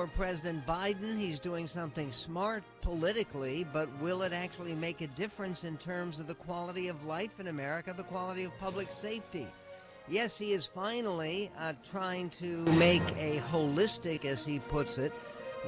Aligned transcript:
for 0.00 0.06
President 0.06 0.66
Biden. 0.66 1.18
He's 1.18 1.38
doing 1.38 1.66
something 1.66 2.10
smart 2.10 2.62
politically, 2.80 3.66
but 3.70 3.86
will 4.00 4.22
it 4.22 4.32
actually 4.32 4.74
make 4.74 5.02
a 5.02 5.06
difference 5.08 5.62
in 5.62 5.76
terms 5.76 6.18
of 6.18 6.26
the 6.26 6.34
quality 6.34 6.88
of 6.88 7.04
life 7.04 7.38
in 7.38 7.48
America, 7.48 7.92
the 7.94 8.04
quality 8.04 8.44
of 8.44 8.58
public 8.58 8.90
safety? 8.90 9.46
Yes, 10.08 10.38
he 10.38 10.54
is 10.54 10.64
finally 10.64 11.50
uh, 11.58 11.74
trying 11.90 12.30
to 12.30 12.64
make 12.78 13.02
a 13.18 13.42
holistic, 13.52 14.24
as 14.24 14.42
he 14.42 14.58
puts 14.58 14.96
it, 14.96 15.12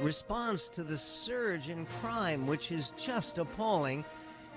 response 0.01 0.67
to 0.69 0.81
the 0.81 0.97
surge 0.97 1.69
in 1.69 1.85
crime, 2.01 2.47
which 2.47 2.71
is 2.71 2.91
just 2.97 3.37
appalling. 3.37 4.03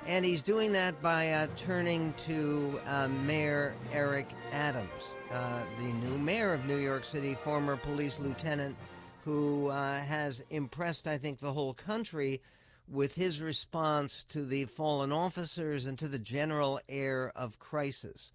And 0.06 0.24
he's 0.24 0.40
doing 0.40 0.72
that 0.72 1.02
by 1.02 1.32
uh, 1.32 1.48
turning 1.58 2.14
to 2.26 2.80
uh, 2.86 3.08
Mayor 3.26 3.74
Eric 3.92 4.30
Adams, 4.52 4.88
uh, 5.30 5.60
the 5.76 5.84
new 5.84 6.16
mayor 6.16 6.54
of 6.54 6.64
New 6.64 6.78
York 6.78 7.04
City, 7.04 7.36
former 7.44 7.76
police 7.76 8.18
lieutenant 8.18 8.74
who 9.26 9.66
uh, 9.70 9.98
has 10.02 10.40
impressed, 10.50 11.08
I 11.08 11.18
think, 11.18 11.40
the 11.40 11.52
whole 11.52 11.74
country 11.74 12.40
with 12.88 13.16
his 13.16 13.40
response 13.40 14.24
to 14.28 14.44
the 14.44 14.66
fallen 14.66 15.10
officers 15.10 15.84
and 15.84 15.98
to 15.98 16.06
the 16.06 16.20
general 16.20 16.78
air 16.88 17.32
of 17.34 17.58
crisis. 17.58 18.30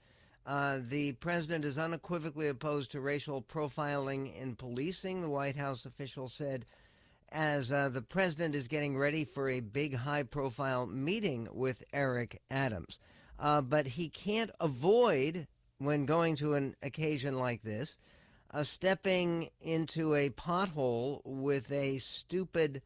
Uh, 0.45 0.79
the 0.89 1.13
president 1.13 1.63
is 1.63 1.77
unequivocally 1.77 2.49
opposed 2.49 2.91
to 2.91 2.99
racial 2.99 3.41
profiling 3.41 4.35
in 4.35 4.53
policing, 4.57 5.21
the 5.21 5.29
White 5.29 5.55
House 5.55 5.85
official 5.85 6.27
said, 6.27 6.65
as 7.31 7.71
uh, 7.71 7.87
the 7.87 8.01
president 8.01 8.53
is 8.53 8.67
getting 8.67 8.97
ready 8.97 9.23
for 9.23 9.47
a 9.47 9.61
big 9.61 9.95
high 9.95 10.23
profile 10.23 10.87
meeting 10.87 11.47
with 11.53 11.85
Eric 11.93 12.41
Adams. 12.51 12.99
Uh, 13.39 13.61
but 13.61 13.87
he 13.87 14.09
can't 14.09 14.51
avoid, 14.59 15.47
when 15.77 16.05
going 16.05 16.35
to 16.35 16.55
an 16.55 16.75
occasion 16.83 17.39
like 17.39 17.63
this, 17.63 17.97
uh, 18.53 18.63
stepping 18.63 19.49
into 19.61 20.15
a 20.15 20.29
pothole 20.29 21.21
with 21.25 21.71
a 21.71 21.97
stupid 21.99 22.81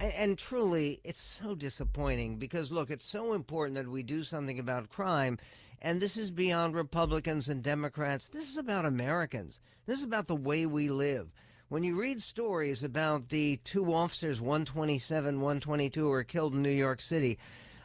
and, 0.00 0.38
truly 0.38 1.00
it's 1.02 1.20
so 1.20 1.54
disappointing 1.54 2.36
because 2.36 2.70
look 2.70 2.90
it's 2.90 3.04
so 3.04 3.32
important 3.32 3.74
that 3.76 3.88
we 3.88 4.02
do 4.02 4.22
something 4.22 4.58
about 4.58 4.90
crime 4.90 5.38
and 5.80 6.00
this 6.00 6.16
is 6.16 6.30
beyond 6.30 6.74
republicans 6.74 7.48
and 7.48 7.62
democrats. 7.62 8.28
This 8.28 8.50
is 8.50 8.56
about 8.56 8.84
americans. 8.84 9.58
This 9.86 9.98
is 9.98 10.04
about 10.04 10.26
the 10.26 10.36
way 10.36 10.66
we 10.66 10.88
live. 10.88 11.32
When 11.68 11.84
you 11.84 12.00
read 12.00 12.20
stories 12.20 12.82
about 12.82 13.28
the 13.28 13.58
two 13.64 13.92
officers 13.92 14.40
127 14.40 15.40
122 15.40 16.00
who 16.00 16.08
were 16.08 16.24
killed 16.24 16.54
in 16.54 16.62
new 16.62 16.70
york 16.70 17.00
city 17.00 17.38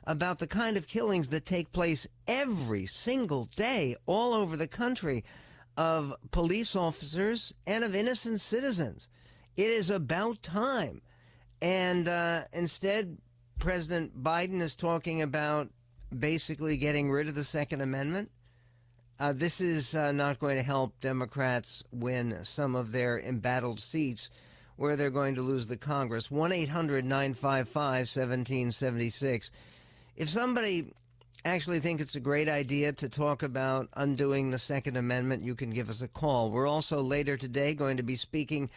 about 0.06 0.40
the 0.40 0.48
kind 0.48 0.78
of 0.78 0.88
killings 0.88 1.30
that 1.30 1.46
take 1.46 1.72
place 1.72 2.08
every 2.28 2.86
single 2.86 3.46
day 3.56 3.96
all 4.06 4.34
over 4.34 4.58
the 4.58 4.68
country 4.68 5.24
of 5.78 6.14
police 6.32 6.76
officers 6.76 7.54
and 7.66 7.84
of 7.84 7.96
innocent 7.96 8.42
citizens. 8.42 9.08
It 9.56 9.70
is 9.70 9.90
about 9.90 10.42
time. 10.42 11.02
And 11.62 12.10
uh, 12.10 12.44
instead, 12.52 13.18
President 13.60 14.22
Biden 14.22 14.62
is 14.62 14.76
talking 14.76 15.22
about 15.22 15.70
basically 16.18 16.78
getting 16.78 17.10
rid 17.10 17.28
of 17.28 17.36
the 17.36 17.44
Second 17.44 17.82
Amendment. 17.82 18.30
Uh, 19.20 19.32
this 19.32 19.62
is 19.62 19.96
uh, 19.96 20.12
not 20.12 20.40
going 20.40 20.58
to 20.58 20.64
help 20.64 21.00
Democrats 21.00 21.84
win 21.92 22.44
some 22.44 22.76
of 22.76 22.92
their 22.92 23.20
embattled 23.20 23.80
seats 23.80 24.30
where 24.76 24.96
they're 24.96 25.10
going 25.10 25.36
to 25.36 25.42
lose 25.42 25.68
the 25.68 25.78
Congress. 25.78 26.32
1 26.32 26.52
800 26.52 27.06
955 27.06 27.76
1776. 27.76 29.52
If 30.16 30.30
somebody 30.30 30.92
actually 31.46 31.80
think 31.80 32.00
it's 32.00 32.16
a 32.16 32.22
great 32.22 32.48
idea 32.48 32.94
to 32.94 33.10
talk 33.10 33.44
about 33.44 33.90
undoing 33.94 34.52
the 34.52 34.60
Second 34.60 34.96
Amendment, 34.96 35.44
you 35.44 35.56
can 35.56 35.72
give 35.72 35.90
us 35.90 36.02
a 36.02 36.08
call. 36.08 36.52
We're 36.52 36.68
also 36.68 37.02
later 37.02 37.36
today 37.36 37.74
going 37.74 37.98
to 37.98 38.04
be 38.04 38.16
speaking 38.16 38.70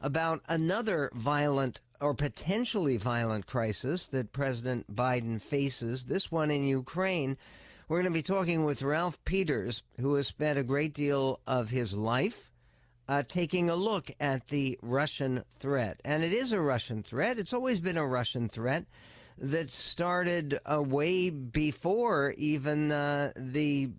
about 0.00 0.42
another 0.48 1.10
violent 1.14 1.80
or 2.00 2.14
potentially 2.14 2.96
violent 2.96 3.46
crisis 3.46 4.08
that 4.08 4.32
President 4.32 4.94
Biden 4.94 5.40
faces, 5.40 6.06
this 6.06 6.32
one 6.32 6.50
in 6.50 6.64
Ukraine. 6.64 7.36
We're 7.88 7.98
going 7.98 8.12
to 8.12 8.18
be 8.18 8.22
talking 8.22 8.64
with 8.64 8.82
Ralph 8.82 9.22
Peters, 9.24 9.82
who 10.00 10.14
has 10.14 10.26
spent 10.26 10.58
a 10.58 10.64
great 10.64 10.94
deal 10.94 11.40
of 11.46 11.70
his 11.70 11.92
life 11.92 12.50
uh, 13.08 13.22
taking 13.28 13.68
a 13.68 13.76
look 13.76 14.10
at 14.18 14.48
the 14.48 14.78
Russian 14.80 15.44
threat. 15.58 16.00
And 16.04 16.24
it 16.24 16.32
is 16.32 16.52
a 16.52 16.60
Russian 16.60 17.02
threat. 17.02 17.38
It's 17.38 17.52
always 17.52 17.80
been 17.80 17.98
a 17.98 18.06
Russian 18.06 18.48
threat 18.48 18.86
that 19.38 19.70
started 19.70 20.58
uh, 20.64 20.82
way 20.82 21.30
before 21.30 22.34
even 22.36 22.92
uh, 22.92 23.32
the 23.36 23.90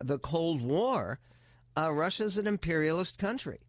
the 0.00 0.18
Cold 0.18 0.62
War. 0.62 1.18
Uh, 1.76 1.92
Russia's 1.92 2.36
an 2.38 2.46
imperialist 2.46 3.18
country, 3.18 3.60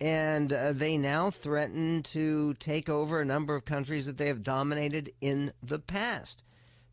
and 0.00 0.52
uh, 0.52 0.72
they 0.72 0.96
now 0.96 1.30
threaten 1.30 2.02
to 2.04 2.54
take 2.54 2.88
over 2.88 3.20
a 3.20 3.26
number 3.26 3.54
of 3.54 3.64
countries 3.64 4.06
that 4.06 4.16
they 4.16 4.28
have 4.28 4.42
dominated 4.42 5.12
in 5.20 5.52
the 5.62 5.78
past. 5.78 6.42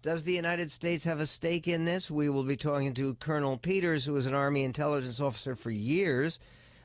Does 0.02 0.24
the 0.24 0.34
United 0.34 0.72
States 0.72 1.04
have 1.04 1.20
a 1.20 1.28
stake 1.28 1.68
in 1.68 1.86
this? 1.86 2.10
We 2.10 2.30
will 2.30 2.46
be 2.46 2.56
talking 2.56 2.94
to 2.94 3.16
Colonel 3.16 3.58
Peters, 3.58 4.06
who 4.06 4.14
was 4.14 4.26
an 4.26 4.34
Army 4.34 4.64
intelligence 4.64 5.20
officer 5.20 5.56
for 5.56 5.72
years, 5.72 6.40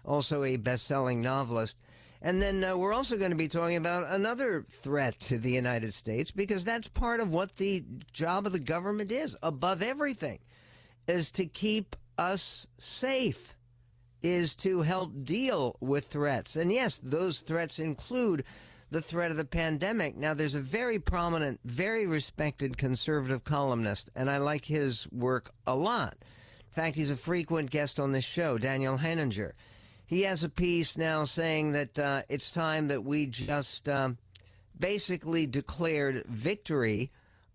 also 0.05 0.43
a 0.43 0.57
best 0.57 0.87
selling 0.87 1.21
novelist. 1.21 1.77
And 2.25 2.41
then 2.41 2.65
uh, 2.65 2.75
we're 2.75 2.95
also 2.95 3.19
going 3.19 3.33
to 3.33 3.37
be 3.37 3.49
talking 3.49 3.77
about 3.77 4.11
another 4.11 4.65
threat 4.71 5.19
to 5.21 5.37
the 5.37 5.53
United 5.53 5.93
States 5.93 6.31
because 6.31 6.65
that's 6.65 6.89
part 6.89 7.21
of 7.21 7.35
what 7.35 7.57
the 7.57 7.85
job 8.15 8.47
of 8.47 8.53
the 8.53 8.59
government 8.59 9.13
is, 9.13 9.37
above 9.43 9.83
everything, 9.83 10.39
is 11.07 11.31
to 11.33 11.45
keep 11.45 11.95
us 12.17 12.67
safe, 12.79 13.55
is 14.23 14.55
to 14.57 14.81
help 14.81 15.13
deal 15.23 15.77
with 15.81 16.07
threats. 16.07 16.57
And 16.57 16.73
yes, 16.73 16.99
those 17.05 17.43
threats 17.43 17.79
include 17.79 18.45
the 18.91 19.03
threat 19.03 19.31
of 19.31 19.37
the 19.37 19.45
pandemic. 19.45 20.17
Now, 20.17 20.33
there's 20.33 20.55
a 20.55 20.61
very 20.61 20.99
prominent, 20.99 21.61
very 21.67 22.07
respected 22.07 22.79
conservative 22.79 23.45
columnist, 23.45 24.09
and 24.17 24.31
I 24.31 24.39
like 24.39 24.65
his 24.65 25.07
work 25.13 25.51
a 25.67 25.77
lot. 25.77 26.17
In 26.23 26.73
fact, 26.73 26.97
he's 26.97 27.11
a 27.11 27.17
frequent 27.17 27.71
guest 27.71 28.01
on 28.01 28.13
this 28.13 28.25
show, 28.25 28.57
Daniel 28.57 28.97
Henninger 28.97 29.55
he 30.07 30.23
has 30.23 30.45
a 30.45 30.49
piece 30.49 30.97
now 30.97 31.25
saying 31.25 31.73
that 31.73 31.99
uh, 31.99 32.23
it's 32.29 32.51
time 32.51 32.89
that 32.89 33.05
we 33.05 33.27
just 33.27 33.89
um, 33.89 34.19
basically 34.79 35.47
declared 35.47 36.25
victory 36.27 37.11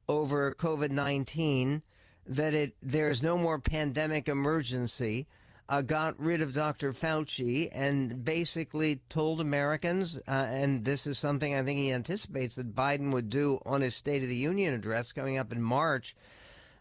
over 0.07 0.53
COVID 0.55 0.89
19, 0.89 1.83
that 2.25 2.53
it 2.53 2.75
there's 2.81 3.21
no 3.21 3.37
more 3.37 3.59
pandemic 3.59 4.27
emergency. 4.27 5.27
Uh, 5.67 5.83
got 5.83 6.19
rid 6.19 6.41
of 6.41 6.51
Dr. 6.51 6.93
Fauci 6.93 7.69
and 7.71 8.25
basically 8.25 9.01
told 9.07 9.39
Americans, 9.39 10.17
uh, 10.27 10.31
and 10.31 10.83
this 10.83 11.05
is 11.05 11.19
something 11.19 11.53
I 11.53 11.61
think 11.61 11.77
he 11.77 11.91
anticipates 11.91 12.55
that 12.55 12.73
Biden 12.73 13.13
would 13.13 13.29
do 13.29 13.61
on 13.67 13.81
his 13.81 13.93
State 13.93 14.23
of 14.23 14.29
the 14.29 14.35
Union 14.35 14.73
address 14.73 15.11
coming 15.11 15.37
up 15.37 15.51
in 15.51 15.61
March, 15.61 16.15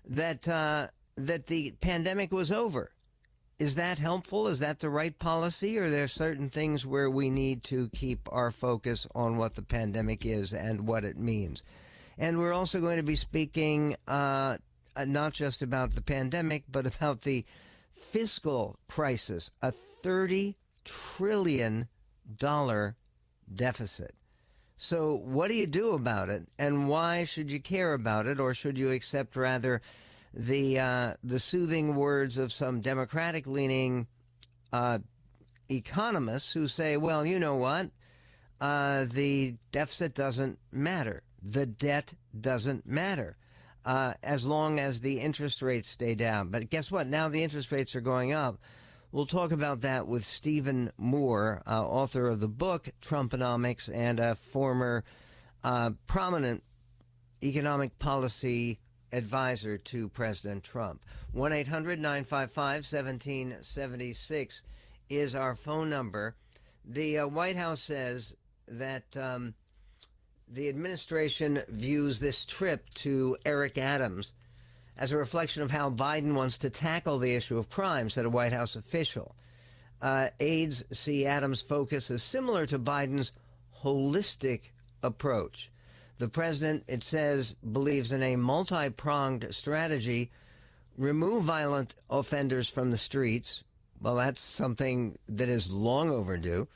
that 0.07 0.49
uh, 0.49 0.87
that 1.17 1.49
the 1.49 1.73
pandemic 1.83 2.33
was 2.33 2.51
over 2.51 2.91
is 3.59 3.75
that 3.75 3.99
helpful? 3.99 4.47
Is 4.47 4.61
that 4.61 4.79
the 4.79 4.91
right 4.91 5.19
policy? 5.19 5.79
Or 5.79 5.85
are 5.85 5.91
there 5.91 6.09
certain 6.09 6.49
things 6.49 6.87
where 6.87 7.11
we 7.11 7.29
need 7.29 7.65
to 7.65 7.89
keep 7.95 8.29
our 8.31 8.53
focus 8.53 9.07
on 9.15 9.37
what 9.37 9.57
the 9.57 9.63
pandemic 9.63 10.25
is 10.25 10.53
and 10.53 10.87
what 10.87 11.05
it 11.05 11.19
means? 11.19 11.63
And 12.17 12.39
we're 12.39 12.53
also 12.53 12.81
going 12.81 12.99
to 12.99 13.03
be 13.03 13.17
speaking 13.17 13.97
uh, 14.07 14.59
not 15.07 15.33
just 15.33 15.63
about 15.63 15.95
the 15.95 16.03
pandemic, 16.03 16.65
but 16.71 16.87
about 16.87 17.23
the 17.23 17.45
fiscal 18.13 18.79
crisis, 18.89 19.51
a 19.63 19.73
$30 20.05 20.55
trillion 20.85 21.89
deficit. 23.55 24.15
So, 24.81 25.17
what 25.25 25.49
do 25.49 25.55
you 25.55 25.67
do 25.67 25.91
about 25.93 26.29
it? 26.29 26.47
And 26.57 26.89
why 26.89 27.25
should 27.25 27.51
you 27.51 27.59
care 27.59 27.95
about 27.95 28.29
it? 28.29 28.39
Or 28.39 28.55
should 28.55 28.79
you 28.79 28.93
accept 28.93 29.35
rather 29.35 29.83
the 30.39 30.79
uh, 30.79 31.15
the 31.25 31.41
soothing 31.41 31.97
words 31.97 32.39
of 32.39 32.53
some 32.53 32.81
Democratic 32.81 33.47
leaning 33.47 34.07
uh, 34.73 35.01
economists 35.69 36.53
who 36.53 36.69
say, 36.69 36.97
well, 36.97 37.27
you 37.27 37.41
know 37.41 37.57
what, 37.57 37.91
uh, 38.61 39.05
the 39.11 39.57
deficit 39.73 40.15
doesn't 40.15 40.59
matter, 40.71 41.23
the 41.43 41.67
debt 41.67 42.15
doesn't 42.41 42.87
matter. 42.87 43.37
Uh, 43.85 44.13
as 44.23 44.45
long 44.45 44.79
as 44.79 45.01
the 45.01 45.19
interest 45.19 45.63
rates 45.63 45.89
stay 45.89 46.15
down. 46.15 46.49
But 46.49 46.69
guess 46.69 46.91
what? 46.91 47.07
Now 47.07 47.31
the 47.31 47.43
interest 47.43 47.73
rates 47.73 47.97
are 47.97 48.03
going 48.03 48.35
up. 48.35 48.59
We'll 49.13 49.25
talk 49.25 49.51
about 49.51 49.81
that 49.81 50.07
with 50.07 50.27
Stephen 50.27 50.93
Moore, 50.99 51.63
uh, 51.67 51.87
author 51.87 52.29
of 52.29 52.41
the 52.41 52.49
book 52.49 52.91
Trumponomics 53.01 53.89
and 53.91 54.21
a 54.21 54.35
former 54.35 55.05
uh, 55.65 55.93
prominent 56.07 56.63
economic 57.43 57.99
policy 57.99 58.79
advisor 59.13 59.79
to 59.79 60.09
President 60.09 60.63
Trump. 60.63 61.03
1 61.33 61.53
800 61.53 61.99
955 61.99 62.57
1776 62.91 64.63
is 65.09 65.35
our 65.35 65.55
phone 65.55 65.91
number. 65.91 66.35
The 66.85 67.19
uh, 67.19 67.27
White 67.27 67.57
House 67.57 67.81
says 67.81 68.35
that 68.67 69.17
um, 69.17 69.55
the 70.49 70.69
administration 70.69 71.63
views 71.69 72.21
this 72.21 72.45
trip 72.45 72.89
to 72.95 73.37
Eric 73.45 73.79
Adams 73.79 74.33
as 74.97 75.13
a 75.13 75.17
reflection 75.17 75.63
of 75.63 75.71
how 75.71 75.91
Biden 75.91 76.35
wants 76.35 76.59
to 76.59 76.71
tackle 76.71 77.19
the 77.19 77.35
issue 77.35 77.59
of 77.59 77.71
crime, 77.71 78.11
said 78.11 78.25
a 78.25 78.31
White 78.31 78.53
House 78.53 78.75
official. 78.75 79.35
Uh, 80.03 80.29
aides 80.41 80.85
see 80.93 81.27
Adams' 81.27 81.61
focus 81.61 82.11
as 82.11 82.23
similar 82.23 82.67
to 82.67 82.79
Biden's 82.79 83.33
holistic 83.83 84.73
approach. 85.03 85.71
The 86.19 86.29
president, 86.29 86.85
it 86.89 87.03
says, 87.03 87.55
believes 87.73 88.13
in 88.13 88.23
a 88.23 88.37
multi 88.37 88.91
pronged 88.91 89.47
strategy 89.55 90.31
remove 90.99 91.45
violent 91.45 91.95
offenders 92.11 92.69
from 92.69 92.91
the 92.91 92.99
streets. 92.99 93.63
Well, 94.01 94.17
that's 94.17 94.43
something 94.43 95.17
that 95.29 95.49
is 95.49 95.73
long 95.73 96.11
overdue. 96.11 96.69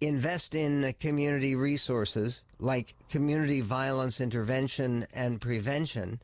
Invest 0.00 0.54
in 0.54 0.94
community 1.00 1.54
resources 1.54 2.42
like 2.58 2.94
community 3.08 3.62
violence 3.62 4.20
intervention 4.20 5.06
and 5.14 5.40
prevention, 5.40 6.20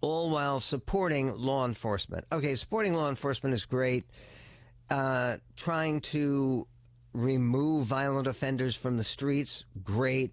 all 0.00 0.30
while 0.30 0.58
supporting 0.58 1.36
law 1.36 1.66
enforcement. 1.66 2.24
Okay, 2.32 2.54
supporting 2.54 2.94
law 2.94 3.10
enforcement 3.10 3.54
is 3.54 3.66
great. 3.66 4.04
Uh, 4.90 5.36
trying 5.56 6.00
to 6.00 6.66
remove 7.12 7.86
violent 7.86 8.26
offenders 8.26 8.74
from 8.74 8.96
the 8.96 9.04
streets, 9.04 9.64
great. 9.82 10.32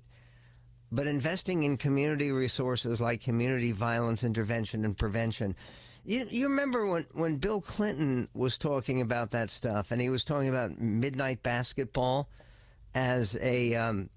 But 0.92 1.08
investing 1.08 1.64
in 1.64 1.78
community 1.78 2.32
resources 2.32 3.00
like 3.00 3.22
community 3.22 3.72
violence 3.72 4.24
intervention 4.24 4.84
and 4.84 4.98
prevention. 4.98 5.56
You, 6.04 6.28
you 6.30 6.48
remember 6.48 6.86
when, 6.86 7.06
when 7.14 7.38
Bill 7.38 7.62
Clinton 7.62 8.28
was 8.34 8.58
talking 8.58 9.02
about 9.02 9.32
that 9.32 9.50
stuff 9.50 9.92
and 9.92 10.02
he 10.02 10.10
was 10.10 10.24
talking 10.24 10.50
about 10.50 10.82
midnight 10.82 11.44
basketball 11.44 12.28
as 12.94 13.38
a 13.42 13.76
um, 13.76 14.10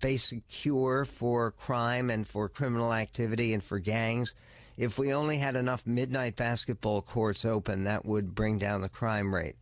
basic 0.00 0.48
cure 0.48 1.04
for 1.04 1.52
crime 1.52 2.10
and 2.10 2.26
for 2.26 2.48
criminal 2.48 2.92
activity 2.92 3.52
and 3.52 3.62
for 3.62 3.78
gangs? 3.78 4.34
If 4.76 4.98
we 4.98 5.14
only 5.14 5.38
had 5.38 5.56
enough 5.56 5.86
midnight 5.86 6.36
basketball 6.36 7.00
courts 7.00 7.44
open, 7.44 7.84
that 7.84 8.04
would 8.04 8.34
bring 8.34 8.58
down 8.58 8.80
the 8.80 8.88
crime 8.88 9.34
rate. 9.34 9.56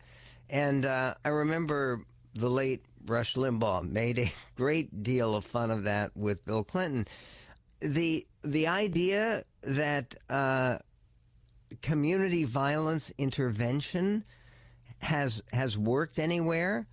And 0.50 0.86
uh, 0.86 1.14
I 1.24 1.28
remember 1.28 2.04
the 2.34 2.50
late 2.50 2.84
Rush 3.06 3.34
Limbaugh 3.34 3.88
made 3.88 4.18
a 4.18 4.32
great 4.56 5.02
deal 5.02 5.34
of 5.34 5.44
fun 5.44 5.70
of 5.70 5.84
that 5.84 6.16
with 6.16 6.44
Bill 6.44 6.64
Clinton. 6.64 7.06
The 7.80 8.26
the 8.42 8.66
idea 8.68 9.44
that 9.62 10.14
uh, 10.30 10.78
community 11.82 12.44
violence 12.44 13.12
intervention 13.18 14.24
has 14.98 15.42
has 15.52 15.76
worked 15.76 16.18
anywhere. 16.18 16.86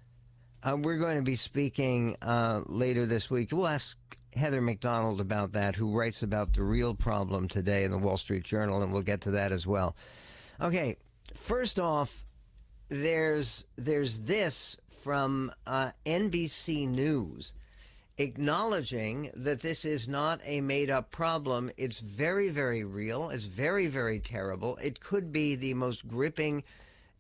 Uh, 0.63 0.77
we're 0.79 0.97
going 0.97 1.17
to 1.17 1.23
be 1.23 1.35
speaking 1.35 2.15
uh, 2.21 2.61
later 2.67 3.05
this 3.05 3.29
week. 3.31 3.49
We'll 3.51 3.67
ask 3.67 3.97
Heather 4.35 4.61
Mac 4.61 4.79
Donald 4.79 5.19
about 5.19 5.53
that, 5.53 5.75
who 5.75 5.91
writes 5.91 6.21
about 6.21 6.53
the 6.53 6.63
real 6.63 6.93
problem 6.93 7.47
today 7.47 7.83
in 7.83 7.91
the 7.91 7.97
Wall 7.97 8.17
Street 8.17 8.43
Journal, 8.43 8.81
and 8.83 8.93
we'll 8.93 9.01
get 9.01 9.21
to 9.21 9.31
that 9.31 9.51
as 9.51 9.65
well. 9.65 9.95
Okay, 10.59 10.97
first 11.35 11.79
off, 11.79 12.23
there's 12.89 13.65
there's 13.77 14.19
this 14.21 14.77
from 15.01 15.51
uh, 15.65 15.91
NBC 16.05 16.87
News 16.87 17.53
acknowledging 18.17 19.31
that 19.35 19.61
this 19.61 19.83
is 19.83 20.07
not 20.07 20.39
a 20.45 20.61
made 20.61 20.89
up 20.89 21.11
problem. 21.11 21.71
It's 21.77 21.99
very, 21.99 22.49
very 22.49 22.83
real. 22.83 23.29
It's 23.29 23.45
very, 23.45 23.87
very 23.87 24.19
terrible. 24.19 24.77
It 24.77 24.99
could 24.99 25.31
be 25.31 25.55
the 25.55 25.73
most 25.73 26.07
gripping 26.07 26.63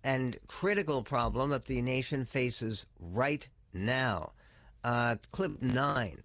and 0.03 0.37
critical 0.47 1.03
problem 1.03 1.49
that 1.51 1.65
the 1.65 1.81
nation 1.81 2.25
faces 2.25 2.85
right 2.99 3.47
now. 3.73 4.31
Uh, 4.83 5.15
clip 5.31 5.61
nine. 5.61 6.21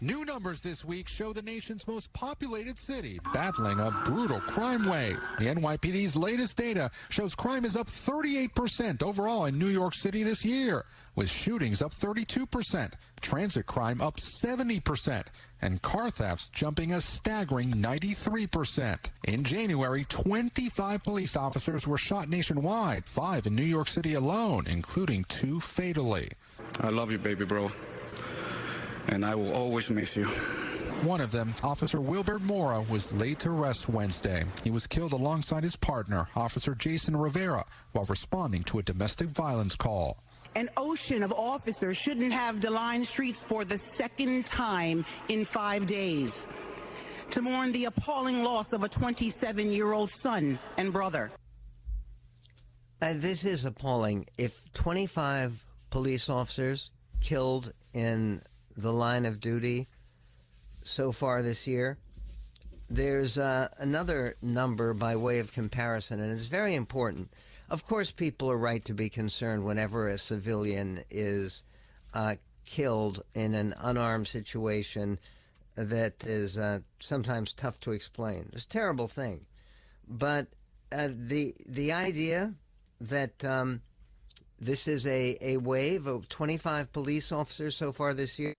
New 0.00 0.24
numbers 0.24 0.60
this 0.60 0.84
week 0.84 1.08
show 1.08 1.32
the 1.32 1.42
nation's 1.42 1.88
most 1.88 2.12
populated 2.12 2.78
city 2.78 3.18
battling 3.34 3.80
a 3.80 3.90
brutal 4.04 4.38
crime 4.38 4.88
wave. 4.88 5.18
The 5.40 5.46
NYPD's 5.46 6.14
latest 6.14 6.56
data 6.56 6.92
shows 7.08 7.34
crime 7.34 7.64
is 7.64 7.74
up 7.74 7.88
38% 7.88 9.02
overall 9.02 9.46
in 9.46 9.58
New 9.58 9.66
York 9.66 9.94
City 9.94 10.22
this 10.22 10.44
year, 10.44 10.84
with 11.16 11.28
shootings 11.28 11.82
up 11.82 11.92
32%, 11.92 12.92
transit 13.20 13.66
crime 13.66 14.00
up 14.00 14.18
70%, 14.18 15.24
and 15.62 15.82
car 15.82 16.12
thefts 16.12 16.46
jumping 16.52 16.92
a 16.92 17.00
staggering 17.00 17.72
93%. 17.72 18.98
In 19.24 19.42
January, 19.42 20.04
25 20.08 21.02
police 21.02 21.34
officers 21.34 21.88
were 21.88 21.98
shot 21.98 22.28
nationwide, 22.28 23.04
five 23.06 23.48
in 23.48 23.56
New 23.56 23.64
York 23.64 23.88
City 23.88 24.14
alone, 24.14 24.68
including 24.68 25.24
two 25.24 25.58
fatally. 25.58 26.30
I 26.78 26.90
love 26.90 27.10
you, 27.10 27.18
baby 27.18 27.44
bro 27.44 27.72
and 29.08 29.24
I 29.24 29.34
will 29.34 29.52
always 29.52 29.90
miss 29.90 30.16
you. 30.16 30.26
One 31.02 31.20
of 31.20 31.30
them, 31.30 31.54
Officer 31.62 32.00
Wilbert 32.00 32.42
Mora, 32.42 32.82
was 32.82 33.10
laid 33.12 33.38
to 33.40 33.50
rest 33.50 33.88
Wednesday. 33.88 34.44
He 34.64 34.70
was 34.70 34.86
killed 34.86 35.12
alongside 35.12 35.62
his 35.62 35.76
partner, 35.76 36.28
Officer 36.34 36.74
Jason 36.74 37.16
Rivera, 37.16 37.64
while 37.92 38.04
responding 38.06 38.64
to 38.64 38.80
a 38.80 38.82
domestic 38.82 39.28
violence 39.28 39.76
call. 39.76 40.18
An 40.56 40.68
ocean 40.76 41.22
of 41.22 41.32
officers 41.32 41.96
shouldn't 41.96 42.32
have 42.32 42.64
line 42.64 43.04
streets 43.04 43.40
for 43.40 43.64
the 43.64 43.78
second 43.78 44.46
time 44.46 45.04
in 45.28 45.44
five 45.44 45.86
days 45.86 46.46
to 47.30 47.42
mourn 47.42 47.70
the 47.72 47.84
appalling 47.84 48.42
loss 48.42 48.72
of 48.72 48.82
a 48.82 48.88
27 48.88 49.70
year 49.70 49.92
old 49.92 50.10
son 50.10 50.58
and 50.76 50.92
brother. 50.92 51.30
Uh, 53.00 53.14
this 53.14 53.44
is 53.44 53.64
appalling. 53.64 54.26
If 54.36 54.60
25 54.74 55.64
police 55.90 56.28
officers 56.28 56.90
killed 57.20 57.72
in 57.94 58.40
the 58.78 58.92
line 58.92 59.26
of 59.26 59.40
duty 59.40 59.88
so 60.84 61.12
far 61.12 61.42
this 61.42 61.66
year. 61.66 61.98
There's 62.88 63.36
uh, 63.36 63.68
another 63.76 64.36
number 64.40 64.94
by 64.94 65.16
way 65.16 65.40
of 65.40 65.52
comparison, 65.52 66.20
and 66.20 66.32
it's 66.32 66.46
very 66.46 66.74
important. 66.74 67.30
Of 67.68 67.84
course, 67.84 68.10
people 68.10 68.50
are 68.50 68.56
right 68.56 68.82
to 68.86 68.94
be 68.94 69.10
concerned 69.10 69.64
whenever 69.64 70.08
a 70.08 70.16
civilian 70.16 71.02
is 71.10 71.62
uh, 72.14 72.36
killed 72.64 73.22
in 73.34 73.52
an 73.52 73.74
unarmed 73.78 74.28
situation 74.28 75.18
that 75.74 76.24
is 76.24 76.56
uh, 76.56 76.78
sometimes 77.00 77.52
tough 77.52 77.78
to 77.80 77.92
explain. 77.92 78.48
It's 78.52 78.64
a 78.64 78.68
terrible 78.68 79.08
thing, 79.08 79.44
but 80.08 80.46
uh, 80.92 81.08
the 81.12 81.54
the 81.66 81.92
idea 81.92 82.54
that 83.00 83.44
um, 83.44 83.82
this 84.60 84.88
is 84.88 85.06
a, 85.06 85.36
a 85.40 85.56
wave 85.58 86.06
of 86.06 86.28
25 86.28 86.92
police 86.92 87.30
officers 87.30 87.76
so 87.76 87.92
far 87.92 88.12
this 88.12 88.38
year. 88.38 88.54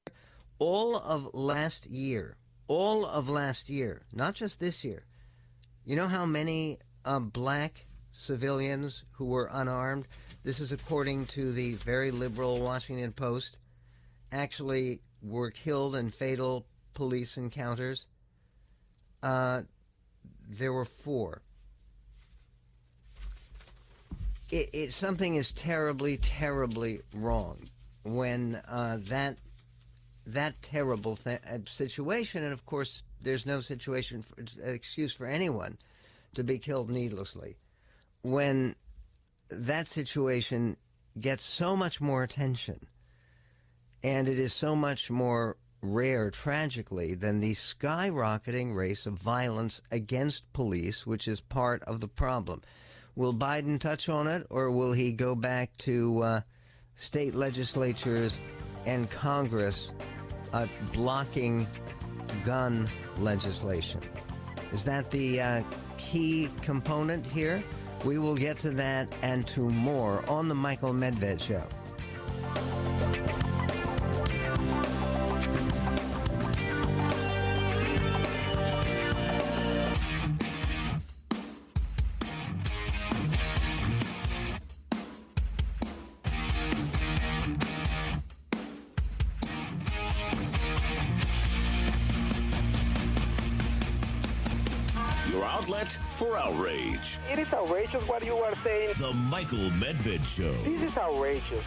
All 0.57 0.95
of 0.95 1.33
last 1.33 1.87
year, 1.87 2.37
all 2.67 3.05
of 3.05 3.29
last 3.29 3.69
year, 3.69 4.03
not 4.13 4.35
just 4.35 4.59
this 4.59 4.83
year. 4.83 5.03
You 5.85 5.95
know 5.95 6.07
how 6.07 6.25
many 6.25 6.77
uh, 7.03 7.19
black 7.19 7.85
civilians 8.11 9.03
who 9.11 9.25
were 9.25 9.49
unarmed, 9.51 10.07
this 10.43 10.59
is 10.59 10.71
according 10.71 11.25
to 11.27 11.51
the 11.51 11.75
very 11.75 12.11
liberal 12.11 12.61
Washington 12.61 13.11
Post, 13.11 13.57
actually 14.31 15.01
were 15.21 15.51
killed 15.51 15.95
in 15.95 16.11
fatal 16.11 16.65
police 16.93 17.37
encounters? 17.37 18.05
Uh, 19.21 19.63
there 20.49 20.71
were 20.71 20.85
four 20.85 21.41
it, 24.51 24.69
it, 24.73 24.93
something 24.93 25.35
is 25.35 25.51
terribly, 25.51 26.17
terribly 26.17 27.01
wrong 27.13 27.69
when 28.03 28.61
uh, 28.67 28.97
that 29.01 29.37
that 30.25 30.61
terrible 30.61 31.15
th- 31.15 31.41
uh, 31.49 31.57
situation, 31.65 32.43
and 32.43 32.53
of 32.53 32.65
course, 32.65 33.03
there's 33.21 33.45
no 33.45 33.61
situation 33.61 34.23
for, 34.23 34.43
excuse 34.63 35.11
for 35.11 35.25
anyone 35.25 35.77
to 36.35 36.43
be 36.43 36.59
killed 36.59 36.89
needlessly. 36.89 37.57
When 38.21 38.75
that 39.49 39.87
situation 39.87 40.77
gets 41.19 41.43
so 41.43 41.75
much 41.75 41.99
more 41.99 42.23
attention, 42.23 42.85
and 44.03 44.27
it 44.29 44.37
is 44.37 44.53
so 44.53 44.75
much 44.75 45.09
more 45.09 45.57
rare, 45.81 46.29
tragically, 46.29 47.15
than 47.15 47.39
the 47.39 47.53
skyrocketing 47.53 48.75
race 48.75 49.05
of 49.05 49.13
violence 49.13 49.81
against 49.91 50.51
police, 50.53 51.07
which 51.07 51.27
is 51.27 51.41
part 51.41 51.81
of 51.83 52.01
the 52.01 52.07
problem. 52.07 52.61
Will 53.15 53.33
Biden 53.33 53.79
touch 53.79 54.09
on 54.09 54.27
it, 54.27 54.45
or 54.49 54.71
will 54.71 54.93
he 54.93 55.11
go 55.11 55.35
back 55.35 55.75
to 55.79 56.23
uh, 56.23 56.41
state 56.95 57.35
legislatures 57.35 58.37
and 58.85 59.09
Congress 59.09 59.91
uh, 60.53 60.67
blocking 60.93 61.67
gun 62.45 62.87
legislation? 63.17 63.99
Is 64.71 64.83
that 64.85 65.09
the 65.11 65.41
uh, 65.41 65.63
key 65.97 66.49
component 66.61 67.25
here? 67.25 67.61
We 68.05 68.17
will 68.17 68.35
get 68.35 68.57
to 68.59 68.71
that 68.71 69.13
and 69.21 69.45
to 69.47 69.61
more 69.61 70.23
on 70.29 70.47
the 70.47 70.55
Michael 70.55 70.93
Medved 70.93 71.41
Show. 71.41 71.63
Outrageous 97.53 98.07
what 98.07 98.25
you 98.25 98.35
are 98.37 98.55
saying. 98.63 98.93
The 98.97 99.13
Michael 99.13 99.69
Medved 99.71 100.25
Show. 100.25 100.51
This 100.63 100.83
is 100.83 100.97
outrageous. 100.97 101.63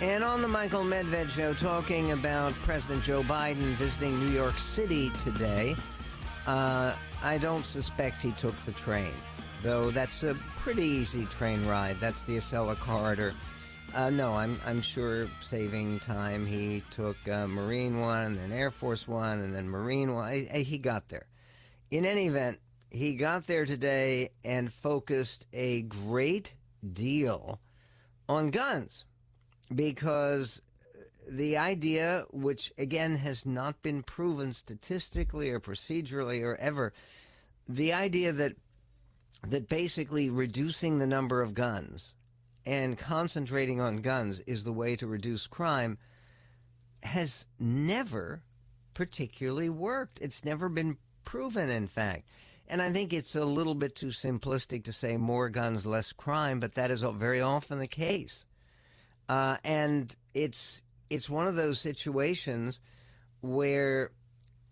And 0.00 0.22
on 0.22 0.42
the 0.42 0.48
Michael 0.48 0.84
Medved 0.84 1.30
show, 1.30 1.54
talking 1.54 2.12
about 2.12 2.52
President 2.52 3.02
Joe 3.02 3.22
Biden 3.22 3.74
visiting 3.76 4.18
New 4.20 4.30
York 4.30 4.58
City 4.58 5.10
today, 5.24 5.74
uh, 6.46 6.92
I 7.22 7.38
don't 7.38 7.64
suspect 7.64 8.20
he 8.22 8.32
took 8.32 8.54
the 8.66 8.72
train, 8.72 9.12
though 9.62 9.90
that's 9.90 10.22
a 10.22 10.34
pretty 10.56 10.84
easy 10.84 11.24
train 11.26 11.66
ride. 11.66 11.98
That's 11.98 12.24
the 12.24 12.36
Acela 12.36 12.78
corridor. 12.78 13.32
Uh, 13.94 14.10
no, 14.10 14.34
I'm 14.34 14.60
I'm 14.66 14.82
sure 14.82 15.30
saving 15.40 16.00
time. 16.00 16.44
He 16.44 16.82
took 16.90 17.16
uh, 17.26 17.46
Marine 17.46 17.98
One, 17.98 18.36
then 18.36 18.52
Air 18.52 18.70
Force 18.70 19.08
One, 19.08 19.40
and 19.40 19.54
then 19.54 19.66
Marine 19.66 20.14
One. 20.14 20.24
I, 20.24 20.46
I, 20.52 20.58
he 20.58 20.76
got 20.76 21.08
there. 21.08 21.26
In 21.90 22.04
any 22.04 22.26
event, 22.26 22.58
he 22.96 23.14
got 23.14 23.46
there 23.46 23.66
today 23.66 24.30
and 24.42 24.72
focused 24.72 25.46
a 25.52 25.82
great 25.82 26.54
deal 26.92 27.60
on 28.28 28.50
guns 28.50 29.04
because 29.74 30.62
the 31.28 31.58
idea, 31.58 32.24
which 32.30 32.72
again 32.78 33.16
has 33.16 33.44
not 33.44 33.82
been 33.82 34.02
proven 34.02 34.50
statistically 34.50 35.50
or 35.50 35.60
procedurally 35.60 36.42
or 36.42 36.56
ever, 36.56 36.92
the 37.68 37.92
idea 37.92 38.32
that 38.32 38.52
that 39.46 39.68
basically 39.68 40.30
reducing 40.30 40.98
the 40.98 41.06
number 41.06 41.42
of 41.42 41.52
guns 41.52 42.14
and 42.64 42.96
concentrating 42.96 43.80
on 43.80 43.98
guns 43.98 44.40
is 44.46 44.64
the 44.64 44.72
way 44.72 44.96
to 44.96 45.06
reduce 45.06 45.46
crime 45.46 45.98
has 47.02 47.46
never 47.60 48.42
particularly 48.94 49.68
worked. 49.68 50.18
It's 50.20 50.44
never 50.44 50.70
been 50.70 50.96
proven, 51.24 51.68
in 51.68 51.86
fact. 51.86 52.26
And 52.68 52.82
I 52.82 52.90
think 52.90 53.12
it's 53.12 53.36
a 53.36 53.44
little 53.44 53.74
bit 53.74 53.94
too 53.94 54.08
simplistic 54.08 54.84
to 54.84 54.92
say 54.92 55.16
more 55.16 55.48
guns, 55.48 55.86
less 55.86 56.12
crime, 56.12 56.58
but 56.58 56.74
that 56.74 56.90
is 56.90 57.00
very 57.02 57.40
often 57.40 57.78
the 57.78 57.86
case. 57.86 58.44
Uh, 59.28 59.56
and 59.64 60.14
it's 60.34 60.82
it's 61.10 61.30
one 61.30 61.46
of 61.46 61.54
those 61.54 61.78
situations 61.78 62.80
where 63.40 64.10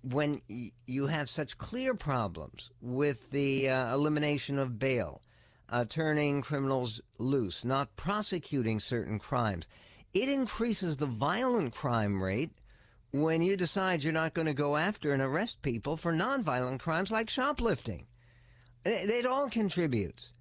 when 0.02 0.40
y- 0.48 0.72
you 0.86 1.06
have 1.06 1.28
such 1.30 1.56
clear 1.58 1.94
problems 1.94 2.70
with 2.80 3.30
the 3.30 3.68
uh, 3.68 3.94
elimination 3.94 4.58
of 4.58 4.78
bail, 4.78 5.22
uh, 5.70 5.84
turning 5.88 6.42
criminals 6.42 7.00
loose, 7.18 7.64
not 7.64 7.94
prosecuting 7.96 8.78
certain 8.80 9.18
crimes, 9.18 9.68
it 10.12 10.28
increases 10.28 10.96
the 10.96 11.06
violent 11.06 11.72
crime 11.72 12.22
rate 12.22 12.50
when 13.14 13.40
you 13.42 13.56
decide 13.56 14.02
you're 14.02 14.12
not 14.12 14.34
going 14.34 14.46
to 14.46 14.52
go 14.52 14.76
after 14.76 15.12
and 15.12 15.22
arrest 15.22 15.62
people 15.62 15.96
for 15.96 16.12
nonviolent 16.12 16.80
crimes 16.80 17.12
like 17.12 17.30
shoplifting. 17.30 18.04
It, 18.84 19.24
all 19.24 19.48
contributes. 19.48 20.32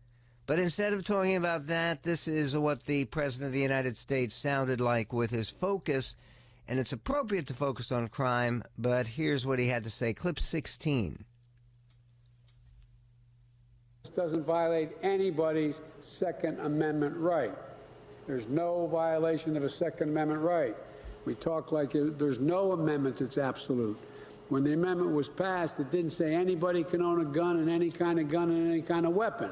But 0.47 0.57
instead 0.57 0.91
of 0.91 1.05
talking 1.05 1.35
about 1.35 1.67
that, 1.67 2.01
this 2.01 2.27
is 2.27 2.57
what 2.57 2.83
the 2.85 3.05
President 3.05 3.49
of 3.49 3.53
the 3.53 3.59
United 3.59 3.95
States 3.95 4.33
sounded 4.33 4.81
like 4.81 5.13
with 5.13 5.29
his 5.29 5.49
focus. 5.49 6.15
And 6.67 6.79
it's 6.79 6.93
appropriate 6.93 7.45
to 7.47 7.53
focus 7.53 7.91
on 7.91 8.07
crime, 8.07 8.63
but 8.79 9.05
here's 9.05 9.45
what 9.45 9.59
he 9.59 9.67
had 9.67 9.83
to 9.83 9.91
say. 9.91 10.15
Clip 10.15 10.39
16. 10.39 11.23
This 14.01 14.11
doesn't 14.13 14.47
violate 14.47 14.89
anybody's 15.03 15.79
Second 15.99 16.59
Amendment 16.59 17.17
right. 17.17 17.53
There's 18.25 18.47
no 18.47 18.87
violation 18.87 19.55
of 19.55 19.63
a 19.63 19.69
Second 19.69 20.09
Amendment 20.09 20.41
right. 20.41 20.75
We 21.25 21.35
talk 21.35 21.71
like 21.71 21.91
there's 21.93 22.39
no 22.39 22.73
amendment 22.73 23.17
that's 23.17 23.37
absolute. 23.37 23.97
When 24.49 24.63
the 24.63 24.73
amendment 24.73 25.13
was 25.13 25.29
passed, 25.29 25.79
it 25.79 25.89
didn't 25.89 26.11
say 26.11 26.35
anybody 26.35 26.83
can 26.83 27.01
own 27.01 27.21
a 27.21 27.25
gun 27.25 27.57
and 27.57 27.69
any 27.69 27.89
kind 27.89 28.19
of 28.19 28.27
gun 28.27 28.51
and 28.51 28.71
any 28.71 28.81
kind 28.81 29.05
of 29.05 29.13
weapon. 29.13 29.51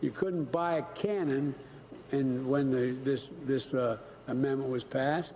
You 0.00 0.10
couldn't 0.10 0.50
buy 0.50 0.78
a 0.78 0.82
cannon 0.94 1.54
and 2.12 2.46
when 2.48 2.70
the, 2.70 2.96
this, 3.04 3.28
this 3.44 3.72
uh, 3.74 3.98
amendment 4.28 4.70
was 4.70 4.84
passed. 4.84 5.34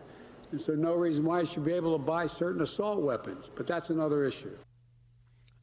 And 0.52 0.60
so 0.60 0.74
no 0.74 0.94
reason 0.94 1.24
why 1.24 1.40
you 1.40 1.46
should 1.46 1.64
be 1.64 1.72
able 1.72 1.96
to 1.96 2.02
buy 2.02 2.26
certain 2.26 2.62
assault 2.62 3.00
weapons. 3.00 3.50
But 3.54 3.66
that's 3.66 3.90
another 3.90 4.24
issue. 4.24 4.56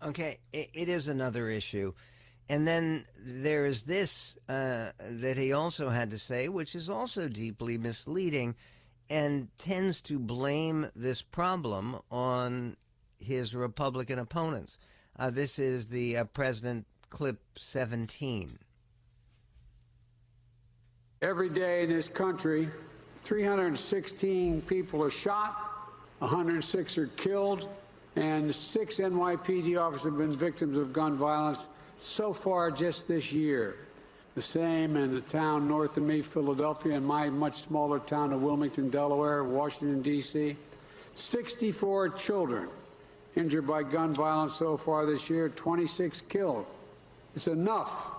Okay, 0.04 0.38
it, 0.54 0.70
it 0.74 0.90
is 0.90 1.08
another 1.08 1.50
issue. 1.50 1.94
And 2.50 2.66
then 2.66 3.06
there 3.20 3.66
is 3.66 3.84
this 3.84 4.38
uh, 4.48 4.92
that 5.00 5.38
he 5.38 5.52
also 5.52 5.90
had 5.90 6.12
to 6.12 6.18
say, 6.18 6.48
which 6.48 6.76
is 6.76 6.90
also 6.90 7.28
deeply 7.28 7.78
misleading 7.78 8.56
and 9.10 9.48
tends 9.58 10.02
to 10.02 10.20
blame 10.20 10.90
this 10.96 11.22
problem 11.22 12.00
on 12.12 12.76
his 13.18 13.56
Republican 13.56 14.20
opponents. 14.20 14.78
Uh, 15.18 15.30
this 15.30 15.60
is 15.60 15.88
the 15.88 16.18
uh, 16.18 16.24
President 16.26 16.86
clip 17.10 17.40
17. 17.58 18.60
Every 21.22 21.50
day 21.50 21.84
in 21.84 21.90
this 21.90 22.08
country, 22.08 22.70
316 23.24 24.62
people 24.62 25.04
are 25.04 25.10
shot, 25.10 25.56
106 26.20 26.98
are 26.98 27.08
killed, 27.08 27.68
and 28.16 28.54
six 28.54 28.98
NYPD 28.98 29.82
officers 29.82 30.06
have 30.06 30.18
been 30.18 30.36
victims 30.38 30.78
of 30.78 30.94
gun 30.94 31.16
violence 31.16 31.68
so 32.00 32.34
far 32.34 32.70
just 32.70 33.08
this 33.08 33.32
year. 33.32 33.87
The 34.38 34.44
same 34.44 34.96
in 34.98 35.16
the 35.16 35.22
town 35.22 35.68
north 35.68 35.98
of 35.98 36.04
me, 36.04 36.22
Philadelphia, 36.22 36.94
and 36.94 37.04
my 37.04 37.28
much 37.28 37.64
smaller 37.64 37.98
town 37.98 38.32
of 38.32 38.44
Wilmington, 38.44 38.92
Delaware, 38.92 39.44
Washington, 39.44 40.04
D.C. 40.04 40.56
64 41.16 42.10
children 42.10 42.70
injured 43.36 43.66
by 43.66 43.82
gun 43.82 44.14
violence 44.14 44.54
so 44.54 44.78
far 44.78 45.08
this 45.08 45.28
year, 45.28 45.50
26 45.50 46.22
killed. 46.30 46.68
It's 47.36 47.48
enough. 47.48 48.12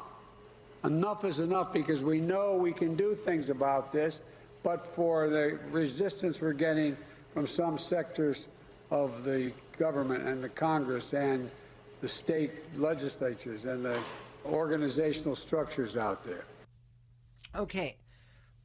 Enough 0.82 1.25
is 1.25 1.38
enough 1.38 1.72
because 1.72 2.02
we 2.02 2.20
know 2.20 2.56
we 2.56 2.72
can 2.72 2.96
do 2.96 3.14
things 3.14 3.48
about 3.48 3.92
this, 3.92 4.20
but 4.64 4.84
for 4.84 5.28
the 5.28 5.56
resistance 5.70 6.40
we're 6.40 6.52
getting 6.52 6.96
from 7.32 7.46
some 7.46 7.78
sectors 7.78 8.48
of 8.90 9.22
the 9.22 9.52
government 9.78 10.26
and 10.26 10.42
the 10.42 10.48
Congress 10.48 11.14
and 11.14 11.48
the 12.00 12.08
state 12.08 12.50
legislatures 12.76 13.66
and 13.66 13.84
the 13.84 14.00
organizational 14.49 15.37
structures 15.37 15.97
out 15.97 16.25
there. 16.25 16.45
Okay, 17.55 17.97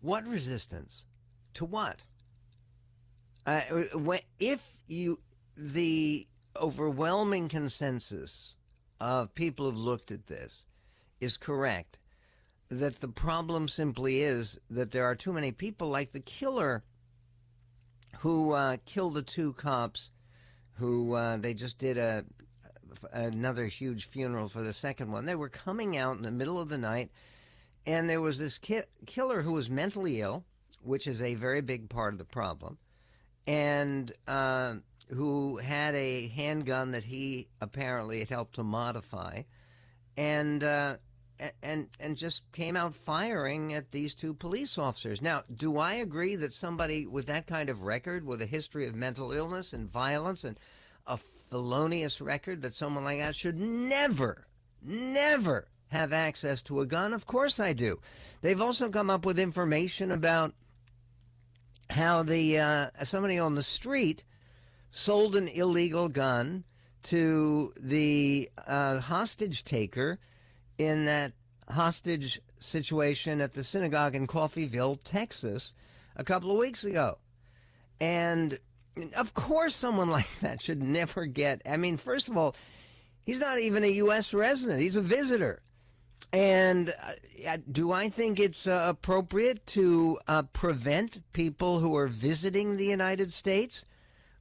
what 0.01 0.25
resistance 0.25 1.05
to 1.53 1.65
what? 1.65 2.03
Uh, 3.45 3.61
if 4.39 4.75
you 4.87 5.19
the 5.55 6.27
overwhelming 6.59 7.49
consensus 7.49 8.55
of 8.99 9.33
people 9.35 9.65
who've 9.65 9.79
looked 9.79 10.11
at 10.11 10.27
this 10.27 10.65
is 11.19 11.37
correct 11.37 11.97
that 12.69 13.01
the 13.01 13.07
problem 13.07 13.67
simply 13.67 14.21
is 14.21 14.57
that 14.69 14.91
there 14.91 15.05
are 15.05 15.15
too 15.15 15.33
many 15.33 15.51
people 15.51 15.89
like 15.89 16.11
the 16.11 16.19
killer 16.19 16.83
who 18.19 18.53
uh, 18.53 18.77
killed 18.85 19.13
the 19.13 19.21
two 19.21 19.53
cops 19.53 20.11
who 20.73 21.13
uh, 21.13 21.37
they 21.37 21.53
just 21.53 21.77
did 21.77 21.97
a 21.97 22.25
another 23.11 23.65
huge 23.65 24.09
funeral 24.09 24.47
for 24.47 24.61
the 24.61 24.73
second 24.73 25.11
one. 25.11 25.25
They 25.25 25.35
were 25.35 25.49
coming 25.49 25.97
out 25.97 26.17
in 26.17 26.23
the 26.23 26.31
middle 26.31 26.59
of 26.59 26.69
the 26.69 26.77
night, 26.77 27.11
and 27.85 28.09
there 28.09 28.21
was 28.21 28.39
this 28.39 28.57
ki- 28.57 28.83
killer 29.05 29.41
who 29.41 29.53
was 29.53 29.69
mentally 29.69 30.21
ill, 30.21 30.43
which 30.81 31.07
is 31.07 31.21
a 31.21 31.35
very 31.35 31.61
big 31.61 31.89
part 31.89 32.13
of 32.13 32.17
the 32.17 32.25
problem, 32.25 32.77
and 33.47 34.11
uh, 34.27 34.75
who 35.09 35.57
had 35.57 35.95
a 35.95 36.27
handgun 36.29 36.91
that 36.91 37.03
he 37.03 37.47
apparently 37.61 38.19
had 38.19 38.29
helped 38.29 38.55
to 38.55 38.63
modify, 38.63 39.41
and 40.17 40.63
uh, 40.63 40.95
and 41.61 41.87
and 41.99 42.15
just 42.15 42.43
came 42.51 42.77
out 42.77 42.95
firing 42.95 43.73
at 43.73 43.91
these 43.91 44.15
two 44.15 44.33
police 44.33 44.77
officers. 44.77 45.21
Now, 45.21 45.43
do 45.53 45.77
I 45.77 45.95
agree 45.95 46.35
that 46.37 46.53
somebody 46.53 47.05
with 47.05 47.25
that 47.27 47.47
kind 47.47 47.69
of 47.69 47.81
record, 47.81 48.25
with 48.25 48.41
a 48.41 48.45
history 48.45 48.87
of 48.87 48.95
mental 48.95 49.31
illness 49.31 49.73
and 49.73 49.91
violence 49.91 50.43
and 50.43 50.59
a 51.05 51.17
felonious 51.53 52.19
record, 52.19 52.63
that 52.63 52.73
someone 52.73 53.03
like 53.03 53.19
that 53.19 53.35
should 53.35 53.59
never, 53.59 54.47
never 54.81 55.67
have 55.89 56.11
access 56.11 56.63
to 56.63 56.81
a 56.81 56.85
gun? 56.87 57.13
Of 57.13 57.27
course 57.27 57.59
I 57.59 57.73
do. 57.73 57.99
They've 58.41 58.59
also 58.59 58.89
come 58.89 59.11
up 59.11 59.23
with 59.23 59.37
information 59.37 60.09
about 60.09 60.55
how 61.91 62.23
the 62.23 62.57
uh, 62.57 62.87
somebody 63.03 63.37
on 63.37 63.53
the 63.53 63.61
street 63.61 64.23
sold 64.89 65.35
an 65.35 65.47
illegal 65.47 66.09
gun 66.09 66.63
to 67.03 67.71
the 67.79 68.49
uh, 68.65 68.99
hostage 68.99 69.63
taker 69.63 70.17
in 70.79 71.05
that 71.05 71.33
hostage 71.69 72.41
situation 72.59 73.39
at 73.39 73.53
the 73.53 73.63
synagogue 73.63 74.15
in 74.15 74.25
Colleyville, 74.25 74.97
Texas, 75.03 75.75
a 76.15 76.23
couple 76.23 76.49
of 76.49 76.57
weeks 76.57 76.83
ago. 76.83 77.19
And 78.01 78.57
of 79.15 79.33
course, 79.33 79.75
someone 79.75 80.09
like 80.17 80.27
that 80.41 80.61
should 80.61 80.81
never 80.81 81.25
get. 81.25 81.61
I 81.65 81.77
mean, 81.77 81.97
first 81.97 82.27
of 82.27 82.37
all, 82.37 82.55
he's 83.25 83.39
not 83.39 83.59
even 83.59 83.83
a 83.83 83.87
U.S. 83.87 84.33
resident, 84.33 84.81
he's 84.81 84.95
a 84.95 85.01
visitor. 85.01 85.61
And 86.31 86.93
uh, 87.45 87.57
do 87.71 87.91
I 87.91 88.09
think 88.09 88.39
it's 88.39 88.65
uh, 88.65 88.85
appropriate 88.87 89.65
to 89.67 90.19
uh, 90.27 90.43
prevent 90.43 91.21
people 91.33 91.79
who 91.79 91.95
are 91.95 92.07
visiting 92.07 92.77
the 92.77 92.85
United 92.85 93.31
States 93.31 93.83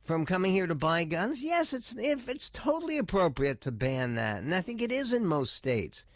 from 0.05 0.25
coming 0.25 0.53
here 0.53 0.67
to 0.67 0.75
buy 0.75 1.05
guns? 1.05 1.43
Yes, 1.43 1.73
it's 1.73 1.95
if 1.99 2.29
it's 2.29 2.51
totally 2.51 2.99
appropriate 2.99 3.61
to 3.63 3.73
ban 3.73 4.15
that, 4.15 4.43
and 4.43 4.55
I 4.55 4.61
think 4.61 4.81
it 4.81 4.93
is 4.93 5.13
in 5.13 5.27
most 5.27 5.55
states. 5.55 6.07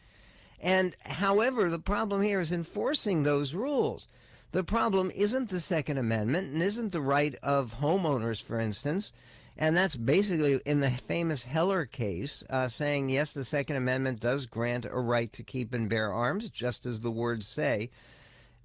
And 0.61 0.97
however, 1.00 1.69
the 1.69 1.78
problem 1.78 2.23
here 2.23 2.40
is 2.40 2.52
enforcing 2.52 3.23
those 3.23 3.52
rules. 3.52 4.09
The 4.52 4.64
problem 4.64 5.10
isn't 5.14 5.50
the 5.50 5.60
Second 5.60 5.98
Amendment 5.98 6.52
and 6.52 6.62
isn't 6.62 6.92
the 6.92 7.00
right 7.00 7.34
of 7.42 7.74
homeowners, 7.80 8.42
for 8.42 8.58
instance. 8.60 9.12
And 9.58 9.76
that's 9.76 9.96
basically 9.96 10.60
in 10.66 10.80
the 10.80 10.90
famous 10.90 11.44
Heller 11.44 11.86
case, 11.86 12.44
uh, 12.50 12.68
saying, 12.68 13.08
yes, 13.08 13.32
the 13.32 13.44
Second 13.44 13.76
Amendment 13.76 14.20
does 14.20 14.46
grant 14.46 14.84
a 14.84 14.90
right 14.90 15.32
to 15.32 15.42
keep 15.42 15.72
and 15.72 15.88
bear 15.88 16.12
arms, 16.12 16.50
just 16.50 16.86
as 16.86 17.00
the 17.00 17.10
words 17.10 17.46
say. 17.46 17.90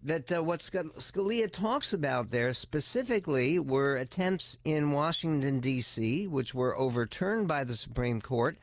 That 0.03 0.31
uh, 0.31 0.43
what 0.43 0.59
Scalia 0.61 1.51
talks 1.51 1.93
about 1.93 2.31
there 2.31 2.53
specifically 2.53 3.59
were 3.59 3.95
attempts 3.95 4.57
in 4.65 4.91
Washington, 4.91 5.59
D.C., 5.59 6.27
which 6.27 6.53
were 6.53 6.77
overturned 6.77 7.47
by 7.47 7.63
the 7.63 7.75
Supreme 7.75 8.19
Court 8.19 8.57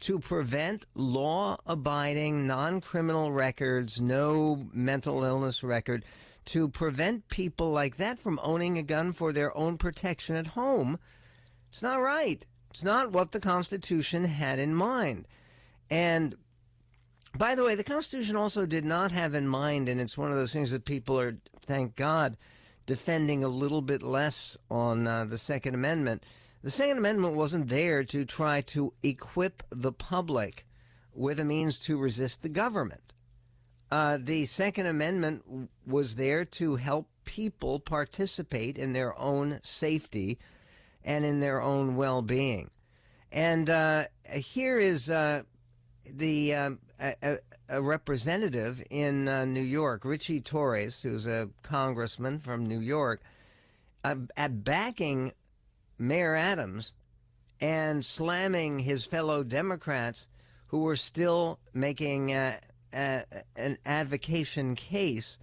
to 0.00 0.18
prevent 0.18 0.84
law 0.94 1.56
abiding, 1.66 2.46
non 2.46 2.80
criminal 2.80 3.32
records, 3.32 4.00
no 4.00 4.66
mental 4.72 5.24
illness 5.24 5.62
record 5.62 6.04
to 6.46 6.68
prevent 6.68 7.28
people 7.28 7.70
like 7.70 7.96
that 7.96 8.18
from 8.18 8.40
owning 8.42 8.78
a 8.78 8.82
gun 8.82 9.12
for 9.12 9.32
their 9.32 9.56
own 9.56 9.78
protection 9.78 10.36
at 10.36 10.48
home. 10.48 10.98
It's 11.70 11.82
not 11.82 12.00
right. 12.00 12.44
It's 12.70 12.82
not 12.82 13.12
what 13.12 13.32
the 13.32 13.40
Constitution 13.40 14.24
had 14.24 14.58
in 14.58 14.74
mind. 14.74 15.26
And 15.90 16.34
by 17.36 17.54
the 17.54 17.64
way, 17.64 17.74
the 17.74 17.84
Constitution 17.84 18.36
also 18.36 18.66
did 18.66 18.84
not 18.84 19.12
have 19.12 19.34
in 19.34 19.48
mind, 19.48 19.88
and 19.88 20.00
it's 20.00 20.18
one 20.18 20.30
of 20.30 20.36
those 20.36 20.52
things 20.52 20.70
that 20.70 20.84
people 20.84 21.18
are, 21.18 21.36
thank 21.60 21.96
God, 21.96 22.36
defending 22.86 23.42
a 23.42 23.48
little 23.48 23.82
bit 23.82 24.02
less 24.02 24.56
on 24.70 25.06
uh, 25.06 25.24
the 25.24 25.38
Second 25.38 25.74
Amendment. 25.74 26.24
The 26.62 26.70
Second 26.70 26.98
Amendment 26.98 27.34
wasn't 27.34 27.68
there 27.68 28.04
to 28.04 28.24
try 28.24 28.60
to 28.62 28.92
equip 29.02 29.62
the 29.70 29.92
public 29.92 30.66
with 31.12 31.40
a 31.40 31.44
means 31.44 31.78
to 31.80 31.96
resist 31.96 32.42
the 32.42 32.48
government. 32.48 33.12
Uh, 33.94 34.18
the 34.20 34.44
Second 34.44 34.86
Amendment 34.86 35.68
was 35.86 36.16
there 36.16 36.44
to 36.44 36.74
help 36.74 37.06
people 37.24 37.78
participate 37.78 38.76
in 38.76 38.92
their 38.92 39.16
own 39.16 39.60
safety 39.62 40.36
and 41.04 41.24
in 41.24 41.38
their 41.38 41.62
own 41.62 41.94
well 41.94 42.20
being. 42.20 42.72
And 43.30 43.70
uh, 43.70 44.06
here 44.28 44.80
is 44.80 45.08
uh, 45.08 45.44
the 46.04 46.56
um, 46.56 46.80
a, 46.98 47.38
a, 47.68 47.80
representative 47.80 48.82
in 48.90 49.28
uh, 49.28 49.44
New 49.44 49.62
York, 49.62 50.04
Richie 50.04 50.40
Torres, 50.40 50.98
who's 51.00 51.26
a 51.26 51.48
congressman 51.62 52.40
from 52.40 52.66
New 52.66 52.80
York, 52.80 53.22
uh, 54.02 54.16
at 54.36 54.64
backing 54.64 55.30
Mayor 56.00 56.34
Adams 56.34 56.94
and 57.60 58.04
slamming 58.04 58.80
his 58.80 59.04
fellow 59.04 59.44
Democrats 59.44 60.26
who 60.66 60.80
were 60.80 60.96
still 60.96 61.60
making 61.72 62.32
uh, 62.32 62.58
a, 62.94 63.24
an 63.56 63.78
advocation 63.84 64.74
case 64.74 65.38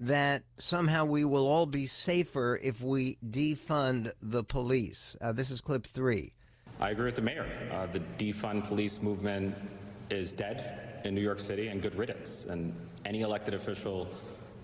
that 0.00 0.42
somehow 0.58 1.04
we 1.04 1.24
will 1.24 1.46
all 1.46 1.66
be 1.66 1.86
safer 1.86 2.58
if 2.62 2.80
we 2.80 3.18
defund 3.28 4.12
the 4.22 4.42
police. 4.42 5.16
Uh, 5.20 5.32
this 5.32 5.50
is 5.50 5.60
clip 5.60 5.86
three. 5.86 6.32
I 6.80 6.90
agree 6.90 7.04
with 7.06 7.16
the 7.16 7.22
mayor. 7.22 7.46
Uh, 7.70 7.86
the 7.86 8.00
defund 8.18 8.66
police 8.66 9.02
movement 9.02 9.54
is 10.08 10.32
dead 10.32 11.00
in 11.04 11.14
New 11.14 11.20
York 11.20 11.40
City 11.40 11.68
and 11.68 11.82
good 11.82 11.94
riddance. 11.94 12.46
And 12.48 12.74
any 13.04 13.20
elected 13.20 13.54
official 13.54 14.08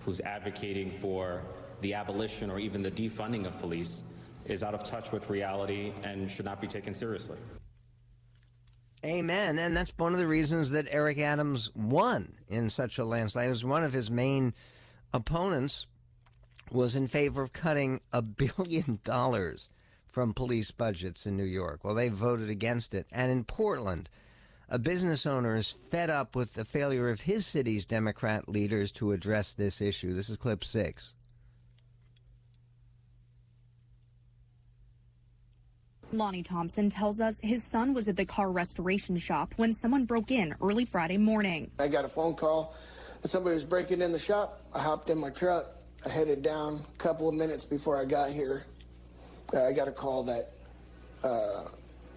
who's 0.01 0.19
advocating 0.21 0.89
for 0.89 1.41
the 1.81 1.93
abolition 1.93 2.49
or 2.49 2.59
even 2.59 2.81
the 2.81 2.91
defunding 2.91 3.45
of 3.45 3.59
police 3.59 4.03
is 4.45 4.63
out 4.63 4.73
of 4.73 4.83
touch 4.83 5.11
with 5.11 5.29
reality 5.29 5.91
and 6.03 6.29
should 6.29 6.45
not 6.45 6.59
be 6.59 6.67
taken 6.67 6.93
seriously. 6.93 7.37
Amen. 9.05 9.59
And 9.59 9.77
that's 9.77 9.93
one 9.97 10.13
of 10.13 10.19
the 10.19 10.27
reasons 10.27 10.71
that 10.71 10.87
Eric 10.89 11.19
Adams 11.19 11.71
won 11.75 12.33
in 12.47 12.69
such 12.69 12.97
a 12.97 13.05
landslide. 13.05 13.47
It 13.47 13.49
was 13.49 13.63
one 13.63 13.83
of 13.83 13.93
his 13.93 14.09
main 14.09 14.53
opponents 15.13 15.85
was 16.71 16.95
in 16.95 17.07
favor 17.07 17.41
of 17.43 17.53
cutting 17.53 18.01
a 18.11 18.21
billion 18.21 18.99
dollars 19.03 19.69
from 20.07 20.33
police 20.33 20.71
budgets 20.71 21.25
in 21.25 21.37
New 21.37 21.43
York. 21.43 21.83
Well, 21.83 21.93
they 21.93 22.09
voted 22.09 22.49
against 22.49 22.93
it. 22.93 23.05
And 23.11 23.31
in 23.31 23.43
Portland, 23.43 24.09
a 24.67 24.79
business 24.79 25.25
owner 25.25 25.55
is 25.55 25.69
fed 25.69 26.09
up 26.09 26.35
with 26.35 26.53
the 26.53 26.65
failure 26.65 27.09
of 27.09 27.21
his 27.21 27.45
city's 27.45 27.85
Democrat 27.85 28.49
leaders 28.49 28.91
to 28.93 29.11
address 29.11 29.53
this 29.53 29.79
issue. 29.79 30.13
This 30.13 30.29
is 30.29 30.37
clip 30.37 30.63
six. 30.63 31.13
Lonnie 36.11 36.43
Thompson 36.43 36.89
tells 36.89 37.19
us 37.19 37.39
his 37.43 37.63
son 37.63 37.93
was 37.93 38.07
at 38.07 38.15
the 38.15 38.25
car 38.25 38.51
restoration 38.51 39.17
shop 39.17 39.53
when 39.57 39.73
someone 39.73 40.05
broke 40.05 40.31
in 40.31 40.55
early 40.61 40.85
Friday 40.85 41.17
morning. 41.17 41.69
I 41.79 41.87
got 41.89 42.05
a 42.05 42.07
phone 42.07 42.33
call 42.33 42.75
that 43.21 43.27
somebody 43.27 43.55
was 43.55 43.65
breaking 43.65 44.01
in 44.01 44.11
the 44.11 44.19
shop. 44.19 44.61
I 44.73 44.79
hopped 44.79 45.09
in 45.09 45.17
my 45.17 45.29
truck. 45.29 45.67
I 46.05 46.09
headed 46.09 46.41
down 46.41 46.85
a 46.87 46.97
couple 46.97 47.27
of 47.27 47.35
minutes 47.35 47.65
before 47.65 48.01
I 48.01 48.05
got 48.05 48.31
here. 48.31 48.65
Uh, 49.53 49.65
I 49.65 49.73
got 49.73 49.87
a 49.87 49.91
call 49.91 50.23
that 50.23 50.53
uh, 51.23 51.63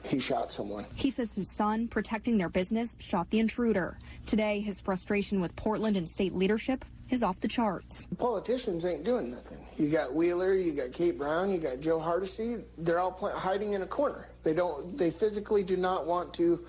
he 0.04 0.20
shot 0.20 0.52
someone. 0.52 0.86
He 0.94 1.10
says 1.10 1.34
his 1.34 1.50
son, 1.50 1.88
protecting 1.88 2.38
their 2.38 2.48
business, 2.48 2.96
shot 3.00 3.30
the 3.30 3.40
intruder. 3.40 3.98
Today, 4.26 4.60
his 4.60 4.80
frustration 4.80 5.40
with 5.40 5.56
Portland 5.56 5.96
and 5.96 6.08
state 6.08 6.34
leadership 6.34 6.84
is 7.10 7.22
off 7.22 7.40
the 7.40 7.48
charts. 7.48 8.06
Politicians 8.18 8.84
ain't 8.84 9.04
doing 9.04 9.30
nothing. 9.30 9.58
You 9.76 9.90
got 9.90 10.14
Wheeler, 10.14 10.54
you 10.54 10.72
got 10.72 10.92
Kate 10.92 11.18
Brown, 11.18 11.50
you 11.50 11.58
got 11.58 11.80
Joe 11.80 11.98
Hardesty. 11.98 12.58
They're 12.78 13.00
all 13.00 13.12
pl- 13.12 13.36
hiding 13.36 13.72
in 13.74 13.82
a 13.82 13.86
corner. 13.86 14.28
They 14.42 14.54
don't. 14.54 14.96
They 14.96 15.10
physically 15.10 15.62
do 15.62 15.76
not 15.76 16.06
want 16.06 16.32
to 16.34 16.64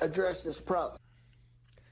address 0.00 0.42
this 0.42 0.58
problem. 0.58 0.98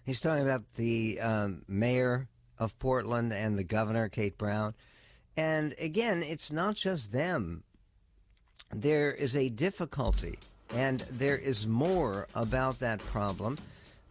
He's 0.05 0.20
talking 0.20 0.42
about 0.42 0.62
the 0.75 1.20
um, 1.20 1.62
mayor 1.68 2.29
of 2.59 2.79
Portland 2.79 3.33
and 3.33 3.59
the 3.59 3.64
governor, 3.64 4.09
Kate 4.09 4.37
Brown. 4.37 4.75
And 5.37 5.75
again, 5.79 6.23
it's 6.23 6.51
not 6.51 6.75
just 6.75 7.12
them. 7.12 7.62
There 8.75 9.12
is 9.12 9.37
a 9.37 9.49
difficulty, 9.49 10.38
and 10.75 11.01
there 11.11 11.37
is 11.37 11.66
more 11.66 12.27
about 12.35 12.81
that 12.81 12.99
problem. 13.07 13.59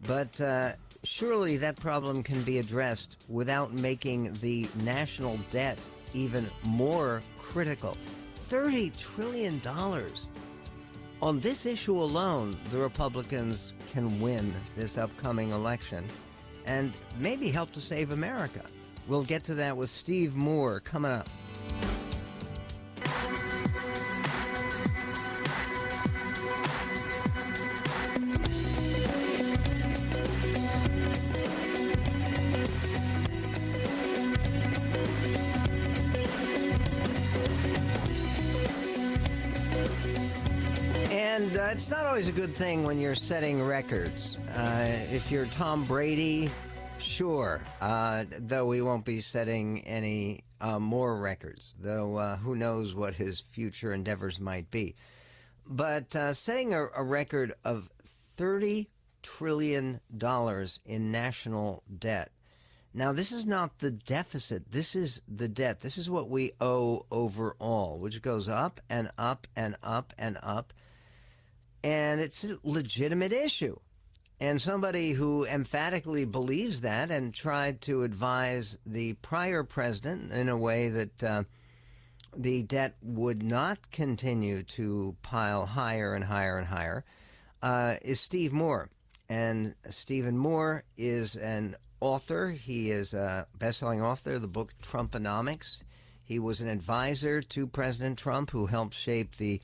But 0.06 0.40
uh, 0.40 0.72
surely 1.04 1.56
that 1.56 1.76
problem 1.76 2.22
can 2.22 2.42
be 2.42 2.58
addressed 2.58 3.16
without 3.28 3.72
making 3.72 4.32
the 4.40 4.68
national 4.82 5.36
debt 5.52 5.78
even 6.14 6.50
more 6.64 7.22
critical. 7.38 7.96
$30 8.48 8.96
trillion. 8.96 9.60
On 11.22 11.38
this 11.38 11.66
issue 11.66 12.00
alone, 12.00 12.58
the 12.70 12.78
Republicans 12.78 13.74
can 13.92 14.20
win 14.20 14.54
this 14.76 14.98
upcoming 14.98 15.50
election 15.52 16.06
and 16.64 16.92
maybe 17.18 17.50
help 17.50 17.72
to 17.72 17.80
save 17.80 18.10
America. 18.10 18.62
We'll 19.08 19.24
get 19.24 19.44
to 19.44 19.54
that 19.54 19.76
with 19.76 19.90
Steve 19.90 20.34
Moore 20.34 20.80
coming 20.80 21.12
up. 21.12 21.28
Always 42.20 42.36
a 42.36 42.38
good 42.38 42.54
thing 42.54 42.84
when 42.84 43.00
you're 43.00 43.14
setting 43.14 43.62
records. 43.62 44.36
Uh, 44.54 44.86
if 45.10 45.30
you're 45.30 45.46
Tom 45.46 45.86
Brady, 45.86 46.50
sure, 46.98 47.62
uh, 47.80 48.26
though 48.40 48.66
we 48.66 48.82
won't 48.82 49.06
be 49.06 49.22
setting 49.22 49.80
any 49.86 50.44
uh, 50.60 50.78
more 50.78 51.16
records, 51.16 51.72
though 51.80 52.16
uh, 52.16 52.36
who 52.36 52.54
knows 52.54 52.94
what 52.94 53.14
his 53.14 53.40
future 53.40 53.94
endeavors 53.94 54.38
might 54.38 54.70
be. 54.70 54.96
But 55.66 56.14
uh, 56.14 56.34
setting 56.34 56.74
a, 56.74 56.88
a 56.94 57.02
record 57.02 57.54
of 57.64 57.88
$30 58.36 58.86
trillion 59.22 59.98
in 60.84 61.10
national 61.10 61.82
debt. 61.98 62.32
Now, 62.92 63.14
this 63.14 63.32
is 63.32 63.46
not 63.46 63.78
the 63.78 63.92
deficit. 63.92 64.70
This 64.70 64.94
is 64.94 65.22
the 65.26 65.48
debt. 65.48 65.80
This 65.80 65.96
is 65.96 66.10
what 66.10 66.28
we 66.28 66.52
owe 66.60 67.06
overall, 67.10 67.98
which 67.98 68.20
goes 68.20 68.46
up 68.46 68.78
and 68.90 69.10
up 69.16 69.46
and 69.56 69.74
up 69.82 70.12
and 70.18 70.36
up 70.42 70.74
and 71.82 72.20
it's 72.20 72.44
a 72.44 72.58
legitimate 72.62 73.32
issue. 73.32 73.76
And 74.40 74.60
somebody 74.60 75.12
who 75.12 75.44
emphatically 75.44 76.24
believes 76.24 76.80
that 76.80 77.10
and 77.10 77.34
tried 77.34 77.82
to 77.82 78.04
advise 78.04 78.78
the 78.86 79.12
prior 79.14 79.64
president 79.64 80.32
in 80.32 80.48
a 80.48 80.56
way 80.56 80.88
that 80.88 81.22
uh, 81.22 81.44
the 82.34 82.62
debt 82.62 82.96
would 83.02 83.42
not 83.42 83.90
continue 83.90 84.62
to 84.62 85.14
pile 85.22 85.66
higher 85.66 86.14
and 86.14 86.24
higher 86.24 86.56
and 86.56 86.66
higher 86.66 87.04
uh, 87.62 87.96
is 88.02 88.20
Steve 88.20 88.52
Moore. 88.52 88.88
And 89.28 89.74
Stephen 89.90 90.38
Moore 90.38 90.84
is 90.96 91.36
an 91.36 91.76
author. 92.00 92.50
He 92.50 92.90
is 92.90 93.12
a 93.12 93.46
best-selling 93.58 94.02
author 94.02 94.32
of 94.32 94.42
the 94.42 94.48
book 94.48 94.72
Trumponomics. 94.82 95.82
He 96.24 96.38
was 96.38 96.60
an 96.60 96.68
advisor 96.68 97.42
to 97.42 97.66
President 97.66 98.18
Trump 98.18 98.50
who 98.50 98.66
helped 98.66 98.94
shape 98.94 99.36
the 99.36 99.60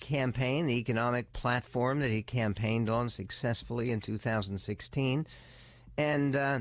campaign, 0.00 0.66
the 0.66 0.78
economic 0.78 1.32
platform 1.32 2.00
that 2.00 2.10
he 2.10 2.22
campaigned 2.22 2.90
on 2.90 3.08
successfully 3.08 3.90
in 3.90 4.00
2016. 4.00 5.26
And 5.96 6.36
uh, 6.36 6.60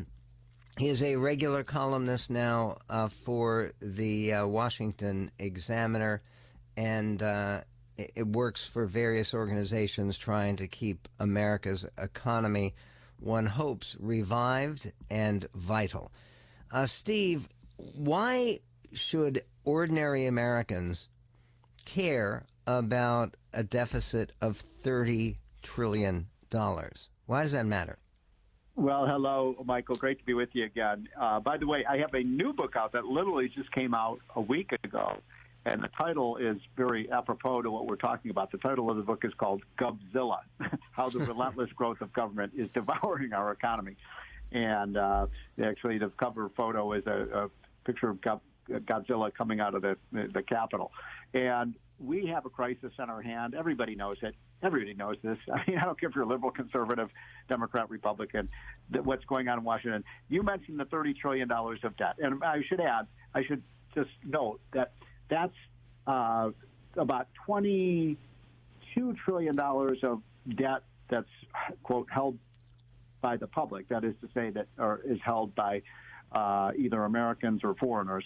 He 0.77 0.89
is 0.89 1.03
a 1.03 1.15
regular 1.17 1.63
columnist 1.63 2.31
now 2.31 2.77
uh, 2.89 3.07
for 3.07 3.71
the 3.79 4.33
uh, 4.33 4.47
Washington 4.47 5.29
Examiner, 5.37 6.23
and 6.75 7.21
uh, 7.21 7.61
it, 7.97 8.25
works 8.27 8.65
for 8.65 8.87
various 8.87 9.35
organizations 9.35 10.17
trying 10.17 10.55
to 10.55 10.67
keep 10.67 11.07
America's 11.19 11.85
economy, 11.99 12.73
one 13.19 13.45
hopes, 13.45 13.95
revived 13.99 14.91
and 15.11 15.45
vital. 15.53 16.11
Uh, 16.71 16.87
Steve, 16.87 17.47
why 17.77 18.59
should 18.93 19.43
ordinary 19.65 20.25
Americans 20.25 21.07
care 21.85 22.45
about 22.67 23.35
a 23.53 23.63
deficit 23.63 24.31
of 24.41 24.63
$30 24.83 25.37
trillion? 25.61 26.27
Why 27.25 27.43
does 27.43 27.53
that 27.53 27.65
matter? 27.65 27.97
Well, 28.75 29.05
hello, 29.05 29.55
Michael. 29.65 29.95
Great 29.95 30.19
to 30.19 30.25
be 30.25 30.33
with 30.33 30.49
you 30.53 30.65
again. 30.65 31.07
Uh, 31.19 31.39
by 31.39 31.57
the 31.57 31.67
way, 31.67 31.85
I 31.85 31.97
have 31.97 32.13
a 32.13 32.23
new 32.23 32.53
book 32.53 32.75
out 32.75 32.91
that 32.93 33.05
literally 33.05 33.47
just 33.47 33.71
came 33.71 33.93
out 33.93 34.19
a 34.35 34.41
week 34.41 34.71
ago, 34.83 35.17
and 35.65 35.81
the 35.81 35.89
title 35.89 36.37
is 36.37 36.57
very 36.75 37.11
apropos 37.11 37.61
to 37.61 37.71
what 37.71 37.85
we're 37.87 37.95
talking 37.95 38.31
about. 38.31 38.51
The 38.51 38.57
title 38.57 38.89
of 38.89 38.97
the 38.97 39.03
book 39.03 39.23
is 39.25 39.33
called 39.35 39.61
Govzilla 39.79 40.39
How 40.91 41.09
the 41.09 41.19
Relentless 41.27 41.71
Growth 41.73 42.01
of 42.01 42.11
Government 42.13 42.53
is 42.57 42.67
Devouring 42.73 43.33
Our 43.33 43.51
Economy. 43.51 43.95
And 44.51 44.97
uh, 44.97 45.27
actually, 45.63 45.99
the 45.99 46.11
cover 46.17 46.49
photo 46.55 46.93
is 46.93 47.05
a, 47.05 47.27
a 47.33 47.49
picture 47.85 48.09
of 48.09 48.21
Godzilla 48.69 49.33
coming 49.33 49.59
out 49.59 49.75
of 49.75 49.81
the, 49.81 49.97
the 50.11 50.43
Capitol. 50.43 50.91
And 51.33 51.75
we 51.99 52.27
have 52.27 52.45
a 52.45 52.49
crisis 52.49 52.91
on 52.99 53.09
our 53.09 53.21
hand. 53.21 53.55
Everybody 53.55 53.95
knows 53.95 54.17
it. 54.21 54.35
Everybody 54.61 54.93
knows 54.93 55.17
this. 55.23 55.37
I 55.53 55.63
mean, 55.69 55.77
I 55.77 55.85
don't 55.85 55.99
care 55.99 56.09
if 56.09 56.15
you're 56.15 56.25
liberal, 56.25 56.51
conservative, 56.51 57.09
Democrat, 57.49 57.89
Republican, 57.89 58.49
that 58.91 59.05
what's 59.05 59.25
going 59.25 59.47
on 59.47 59.59
in 59.59 59.63
Washington. 59.63 60.03
You 60.29 60.43
mentioned 60.43 60.79
the 60.79 60.85
$30 60.85 61.15
trillion 61.17 61.51
of 61.51 61.97
debt. 61.97 62.15
And 62.19 62.43
I 62.43 62.61
should 62.67 62.79
add, 62.79 63.07
I 63.33 63.43
should 63.43 63.63
just 63.95 64.11
note 64.25 64.59
that 64.73 64.93
that's 65.29 65.53
uh, 66.07 66.49
about 66.97 67.27
$22 67.47 68.17
trillion 69.25 69.59
of 69.59 70.21
debt 70.55 70.83
that's, 71.09 71.27
quote, 71.83 72.07
held 72.11 72.37
by 73.21 73.37
the 73.37 73.47
public. 73.47 73.87
That 73.89 74.03
is 74.03 74.13
to 74.21 74.29
say, 74.33 74.49
that 74.51 74.67
or 74.77 75.01
is 75.05 75.19
held 75.23 75.55
by 75.55 75.81
uh, 76.33 76.71
either 76.77 77.03
Americans 77.03 77.61
or 77.63 77.75
foreigners. 77.75 78.25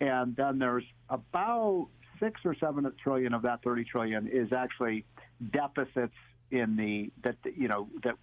And 0.00 0.36
then 0.36 0.58
there's 0.58 0.84
about 1.08 1.88
six 2.20 2.40
or 2.44 2.54
seven 2.54 2.90
trillion 3.02 3.34
of 3.34 3.42
that 3.42 3.62
30 3.62 3.84
trillion 3.84 4.28
is 4.28 4.52
actually 4.52 5.04
deficits 5.52 6.14
in 6.50 6.76
the 6.76 7.10
that 7.22 7.36
you 7.56 7.68
know 7.68 7.88
that 8.02 8.14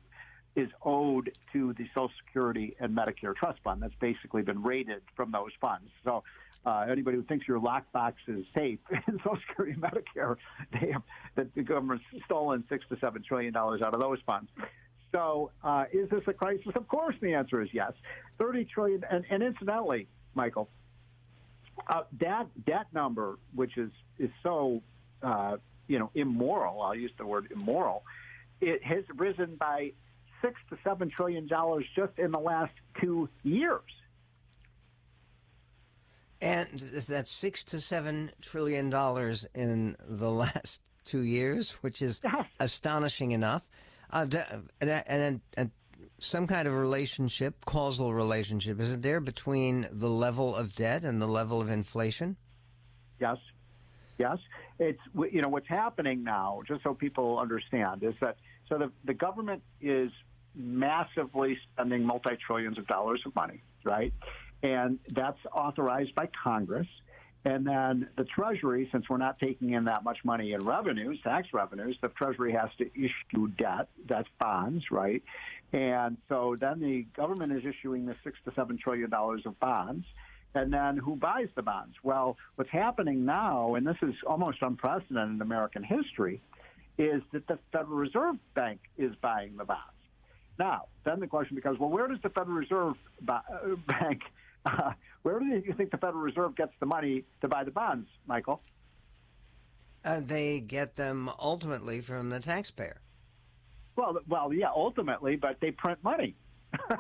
is 0.56 0.70
owed 0.84 1.36
to 1.52 1.74
the 1.74 1.88
Social 1.96 2.12
Security 2.26 2.76
and 2.80 2.96
Medicare 2.96 3.36
Trust 3.36 3.60
Fund. 3.64 3.82
That's 3.82 3.96
basically 4.00 4.44
been 4.44 4.62
raided 4.64 5.02
from 5.16 5.32
those 5.32 5.52
funds. 5.60 5.90
So. 6.04 6.24
Uh, 6.66 6.86
anybody 6.90 7.18
who 7.18 7.24
thinks 7.24 7.46
your 7.46 7.60
lockbox 7.60 8.14
is 8.26 8.46
safe 8.54 8.80
in 9.10 9.18
Social 9.18 9.38
Security 9.50 9.74
and 9.74 9.84
Medicare, 9.84 10.38
they 10.72 10.92
have 10.94 11.02
that 11.36 11.54
the 11.56 11.62
government's 11.62 12.06
stolen 12.24 12.64
six 12.70 12.86
to 12.88 12.98
seven 13.00 13.22
trillion 13.22 13.52
dollars 13.52 13.82
out 13.82 13.94
of 13.94 14.00
those 14.00 14.20
funds. 14.26 14.50
So, 15.12 15.52
uh, 15.62 15.84
is 15.92 16.10
this 16.10 16.24
a 16.26 16.32
crisis? 16.32 16.72
Of 16.74 16.88
course, 16.88 17.16
the 17.20 17.34
answer 17.34 17.62
is 17.62 17.68
yes. 17.74 17.92
Thirty 18.40 18.64
trillion, 18.64 19.04
and, 19.12 19.26
and 19.30 19.44
incidentally, 19.44 20.08
Michael, 20.36 20.70
uh, 21.88 22.04
that 22.20 22.48
that 22.68 22.88
number, 22.94 23.38
which 23.54 23.78
is 23.78 23.92
is 24.20 24.30
so 24.42 24.82
uh, 25.22 25.58
you 25.88 26.00
know 26.00 26.12
immoral, 26.16 26.82
I'll 26.82 26.96
use 26.96 27.12
the 27.18 27.26
word 27.26 27.48
immoral, 27.52 28.04
it 28.62 28.84
has 28.84 29.04
risen 29.16 29.56
by 29.56 29.92
six 30.42 30.60
to 30.70 30.78
seven 30.84 31.10
trillion 31.10 31.48
dollars 31.48 31.86
just 31.96 32.18
in 32.18 32.32
the 32.32 32.40
last 32.40 32.74
two 33.00 33.30
years. 33.44 33.82
And 36.42 36.68
that's 37.08 37.32
six 37.32 37.64
to 37.66 37.80
seven 37.80 38.32
trillion 38.42 38.90
dollars 38.90 39.46
in 39.56 39.96
the 40.06 40.30
last 40.30 40.82
two 41.06 41.22
years, 41.22 41.72
which 41.82 42.02
is 42.02 42.20
astonishing 42.60 43.32
enough. 43.32 43.64
Uh, 44.12 44.28
and, 44.82 44.90
and, 45.08 45.42
and, 45.56 45.72
some 46.20 46.48
kind 46.48 46.68
of 46.68 46.74
relationship, 46.76 47.66
causal 47.66 48.14
relationship, 48.14 48.80
isn't 48.80 49.02
there, 49.02 49.20
between 49.20 49.88
the 49.92 50.10
level 50.10 50.56
of 50.56 50.76
debt 50.76 51.04
and 51.04 51.22
the 51.22 51.28
level 51.28 51.62
of 51.62 51.70
inflation? 51.70 52.38
Yes. 53.20 53.38
Yes. 54.18 54.38
It's, 54.80 55.02
you 55.32 55.42
know, 55.42 55.50
what's 55.50 55.68
happening 55.68 56.24
now, 56.24 56.62
just 56.68 56.84
so 56.84 56.94
people 56.94 57.40
understand, 57.40 58.04
is 58.04 58.14
that 58.22 58.38
so 58.70 58.78
the, 58.78 58.92
the 59.04 59.14
government 59.14 59.62
is 59.82 60.12
massively 60.56 61.58
spending 61.72 62.06
multi 62.06 62.38
trillions 62.46 62.78
of 62.78 62.88
dollars 62.88 63.22
of 63.26 63.36
money, 63.36 63.62
right? 63.84 64.14
And 64.62 65.00
that's 65.10 65.40
authorized 65.52 66.16
by 66.16 66.30
Congress. 66.44 66.88
And 67.46 67.68
then 67.68 68.08
the 68.16 68.24
Treasury, 68.24 68.88
since 68.92 69.10
we're 69.10 69.18
not 69.18 69.38
taking 69.38 69.72
in 69.72 69.84
that 69.86 70.04
much 70.06 70.20
money 70.24 70.54
in 70.54 70.64
revenues, 70.64 71.20
tax 71.24 71.50
revenues, 71.54 71.98
the 72.02 72.08
Treasury 72.08 72.54
has 72.54 72.70
to 72.78 72.90
issue 72.96 73.48
debt. 73.58 73.90
That's 74.08 74.30
bonds, 74.40 74.86
right? 74.92 75.22
And 75.74 76.18
so 76.30 76.56
then 76.60 76.80
the 76.80 77.08
government 77.18 77.52
is 77.52 77.64
issuing 77.66 78.06
the 78.06 78.16
six 78.24 78.38
to 78.46 78.54
seven 78.56 78.78
trillion 78.78 79.10
dollars 79.10 79.42
of 79.46 79.60
bonds. 79.60 80.06
And 80.56 80.72
then 80.72 80.98
who 80.98 81.16
buys 81.16 81.48
the 81.56 81.64
bonds? 81.64 81.96
Well, 82.04 82.38
what's 82.56 82.70
happening 82.70 83.26
now, 83.26 83.74
and 83.74 83.86
this 83.86 83.98
is 84.04 84.14
almost 84.28 84.60
unprecedented 84.62 85.36
in 85.36 85.42
American 85.42 85.84
history, 85.84 86.42
is 87.00 87.24
that 87.32 87.48
the 87.48 87.58
Federal 87.72 87.98
Reserve 87.98 88.36
Bank 88.54 88.82
is 89.00 89.16
buying 89.20 89.58
the 89.58 89.66
bonds. 89.66 89.82
Now, 90.60 90.84
then 91.06 91.20
the 91.20 91.26
question 91.26 91.56
becomes, 91.56 91.80
well, 91.80 91.90
where 91.90 92.08
does 92.08 92.20
the 92.22 92.30
Federal 92.30 92.58
Reserve 92.58 92.94
uh, 93.28 93.40
Bank, 93.88 94.22
uh, 94.68 94.92
where 95.24 95.40
do 95.40 95.46
you 95.46 95.74
think 95.76 95.90
the 95.90 95.98
Federal 95.98 96.22
Reserve 96.22 96.56
gets 96.56 96.74
the 96.80 96.86
money 96.86 97.24
to 97.42 97.48
buy 97.48 97.64
the 97.64 97.72
bonds, 97.72 98.08
Michael? 98.28 98.62
Uh, 100.06 100.22
they 100.24 100.60
get 100.60 100.98
them 100.98 101.32
ultimately 101.40 102.00
from 102.00 102.30
the 102.30 102.40
taxpayer. 102.40 103.03
Well, 103.96 104.18
well, 104.28 104.54
yeah, 104.54 104.70
ultimately, 104.76 105.36
but 105.36 105.60
they 105.60 105.72
print 105.72 106.00
money. 106.04 106.36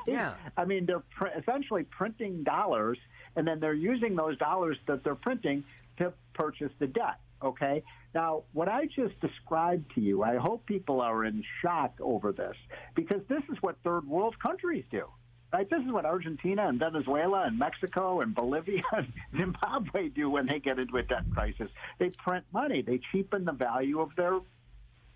Yeah. 0.08 0.36
I 0.56 0.65
mean, 0.65 0.86
they're 0.86 1.03
pr- 1.17 1.27
essentially 1.38 1.84
printing 1.84 2.43
dollars, 2.43 2.99
and 3.36 3.47
then 3.47 3.60
they're 3.60 3.73
using 3.73 4.15
those 4.15 4.38
dollars 4.38 4.77
that 4.88 5.03
they're 5.03 5.15
printing 5.15 5.63
to 5.97 6.13
purchase 6.34 6.71
the 6.79 6.88
debt. 6.88 7.19
Okay. 7.43 7.84
Now, 8.13 8.43
what 8.53 8.69
I 8.69 8.86
just 8.86 9.19
described 9.19 9.93
to 9.95 10.01
you, 10.01 10.23
I 10.23 10.38
hope 10.38 10.65
people 10.65 11.01
are 11.01 11.25
in 11.25 11.43
shock 11.62 11.95
over 11.99 12.32
this 12.32 12.56
because 12.95 13.21
this 13.27 13.41
is 13.51 13.58
what 13.62 13.75
third 13.84 14.08
world 14.08 14.38
countries 14.39 14.86
do. 14.91 15.08
Right? 15.51 15.69
This 15.69 15.84
is 15.86 15.91
what 15.91 16.06
Argentina 16.06 16.67
and 16.67 16.79
Venezuela 16.79 17.43
and 17.43 17.60
Mexico 17.60 18.21
and 18.21 18.34
Bolivia 18.34 18.82
and 18.91 19.12
Zimbabwe 19.38 20.10
do 20.10 20.29
when 20.29 20.47
they 20.47 20.60
get 20.60 20.79
into 20.79 20.97
a 20.97 21.03
debt 21.03 21.25
crisis. 21.34 21.69
They 21.99 22.10
print 22.10 22.45
money. 22.51 22.82
They 22.82 22.99
cheapen 23.12 23.45
the 23.45 23.51
value 23.51 23.99
of 23.99 24.15
their 24.15 24.39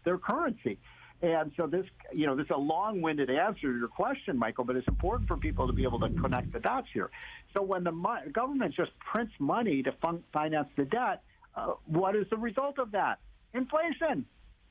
their 0.03 0.17
currency. 0.17 0.79
And 1.21 1.51
so 1.57 1.65
this, 1.65 1.85
you 2.13 2.27
know, 2.27 2.35
this 2.35 2.45
is 2.45 2.51
a 2.51 2.59
long-winded 2.59 3.29
answer 3.29 3.73
to 3.73 3.77
your 3.79 3.87
question, 3.87 4.37
Michael, 4.37 4.65
but 4.65 4.75
it's 4.75 4.87
important 4.87 5.27
for 5.27 5.35
people 5.37 5.65
to 5.65 5.73
be 5.73 5.83
able 5.83 5.99
to 5.99 6.09
connect 6.09 6.53
the 6.53 6.59
dots 6.59 6.87
here. 6.93 7.09
So 7.55 7.63
when 7.63 7.83
the 7.83 7.91
mo- 7.91 8.21
government 8.31 8.75
just 8.75 8.91
prints 8.99 9.33
money 9.39 9.81
to 9.83 9.91
fun- 9.93 10.23
finance 10.31 10.69
the 10.75 10.85
debt, 10.85 11.23
uh, 11.55 11.73
what 11.85 12.15
is 12.15 12.27
the 12.29 12.37
result 12.37 12.77
of 12.77 12.91
that? 12.91 13.19
Inflation. 13.53 14.25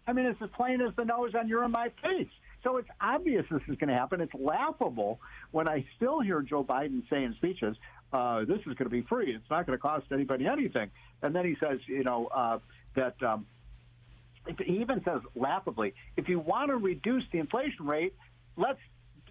I 0.07 0.13
mean, 0.13 0.27
it's 0.27 0.41
as 0.41 0.51
plain 0.51 0.81
as 0.81 0.95
the 0.95 1.05
nose 1.05 1.35
on 1.35 1.49
your 1.49 1.65
and 1.65 1.73
my 1.73 1.91
face. 2.01 2.31
So 2.63 2.77
it's 2.77 2.89
obvious 3.01 3.45
this 3.51 3.63
is 3.69 3.77
going 3.77 3.89
to 3.89 3.95
happen. 3.95 4.21
It's 4.21 4.35
laughable 4.35 5.21
when 5.51 5.69
I 5.69 5.85
still 5.97 6.21
hear 6.21 6.43
Joe 6.43 6.65
Biden 6.65 7.09
say 7.11 7.25
in 7.25 7.35
speeches, 7.35 7.77
uh, 8.13 8.45
"This 8.45 8.59
is 8.59 8.75
going 8.75 8.85
to 8.85 8.89
be 8.89 9.03
free. 9.03 9.35
It's 9.35 9.51
not 9.51 9.67
going 9.67 9.77
to 9.77 9.83
cost 9.83 10.07
anybody 10.13 10.47
anything." 10.47 10.91
And 11.23 11.35
then 11.35 11.45
he 11.45 11.57
says, 11.61 11.81
you 11.87 12.05
know, 12.05 12.27
uh, 12.27 12.59
that 12.95 13.21
um, 13.23 13.47
he 14.65 14.79
even 14.81 15.03
says 15.05 15.21
laughably, 15.35 15.95
if 16.17 16.29
you 16.29 16.39
want 16.39 16.71
to 16.71 16.77
reduce 16.77 17.25
the 17.33 17.39
inflation 17.39 17.87
rate, 17.87 18.15
let's 18.57 18.79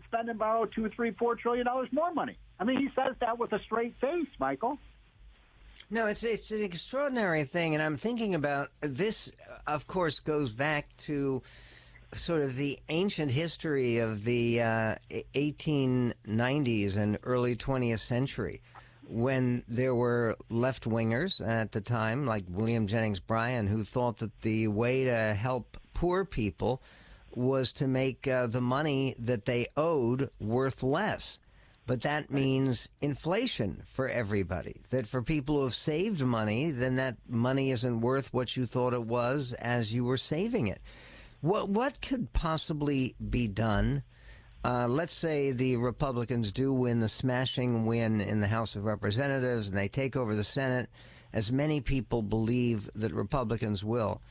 spend 0.06 0.30
and 0.30 0.40
borrow 0.40 0.66
two, 0.66 0.90
three, 0.90 1.12
four 1.12 1.36
trillion 1.36 1.66
dollars 1.66 1.90
more 1.92 2.14
money. 2.14 2.38
I 2.60 2.64
mean, 2.64 2.80
he 2.80 2.90
says 2.96 3.16
that 3.20 3.38
with 3.38 3.52
a 3.54 3.60
straight 3.60 3.96
face, 4.00 4.28
Michael. 4.40 4.78
No, 5.90 6.08
it's 6.08 6.24
it's 6.24 6.52
an 6.52 6.64
extraordinary 6.64 7.44
thing, 7.44 7.76
and 7.76 7.84
I'm 7.84 7.98
thinking 7.98 8.34
about 8.34 8.72
this. 8.82 9.32
Of 9.68 9.88
course, 9.88 10.20
goes 10.20 10.50
back 10.50 10.96
to 10.98 11.44
sort 12.14 12.42
of 12.42 12.56
the 12.56 12.80
ancient 12.90 13.32
history 13.32 14.00
of 14.00 14.24
the 14.24 14.62
uh, 14.62 14.96
1890s 15.36 16.96
and 16.96 17.20
early 17.24 17.56
20th 17.56 18.00
century 18.00 18.62
when 19.08 19.64
there 19.68 19.96
were 19.96 20.36
left 20.50 20.84
wingers 20.86 21.46
at 21.46 21.72
the 21.72 21.82
time, 21.82 22.26
like 22.26 22.46
William 22.50 22.88
Jennings 22.88 23.20
Bryan, 23.20 23.68
who 23.68 23.84
thought 23.84 24.18
that 24.18 24.42
the 24.42 24.68
way 24.68 25.06
to 25.06 25.34
help 25.34 25.78
poor 25.94 26.26
people 26.26 26.82
was 27.34 27.74
to 27.74 27.88
make 27.88 28.28
uh, 28.28 28.48
the 28.48 28.62
money 28.62 29.16
that 29.20 29.46
they 29.46 29.68
owed 29.76 30.30
worth 30.40 30.84
less. 30.84 31.40
But 31.88 32.02
that 32.02 32.32
means 32.32 32.90
inflation 33.00 33.84
for 33.94 34.08
everybody. 34.08 34.82
That 34.90 35.06
for 35.06 35.22
people 35.22 35.58
who 35.58 35.64
have 35.64 35.76
saved 35.76 36.22
money, 36.22 36.72
then 36.72 36.96
that 36.96 37.18
money 37.30 37.70
isn't 37.70 38.02
worth 38.02 38.34
what 38.34 38.58
you 38.58 38.66
thought 38.66 38.94
it 38.94 39.06
was 39.06 39.54
as 39.54 39.94
you 39.94 40.04
were 40.04 40.18
saving 40.18 40.68
it. 40.68 40.82
What 41.42 41.70
what 41.70 42.02
could 42.02 42.34
possibly 42.34 43.14
be 43.30 43.48
done 43.48 44.02
uh, 44.66 44.88
let's 44.88 45.14
say 45.14 45.52
the 45.52 45.76
Republicans 45.76 46.52
do 46.52 46.74
win 46.74 47.00
the 47.00 47.08
smashing 47.08 47.86
win 47.86 48.20
in 48.20 48.40
the 48.40 48.48
House 48.48 48.76
of 48.76 48.84
Representatives 48.84 49.68
and 49.68 49.78
they 49.78 49.88
take 49.88 50.16
over 50.16 50.34
the 50.34 50.44
Senate, 50.44 50.90
as 51.34 51.52
many 51.52 51.82
people 51.82 52.24
believe 52.24 52.90
that 52.96 53.14
Republicans 53.14 53.84
will. 53.84 54.22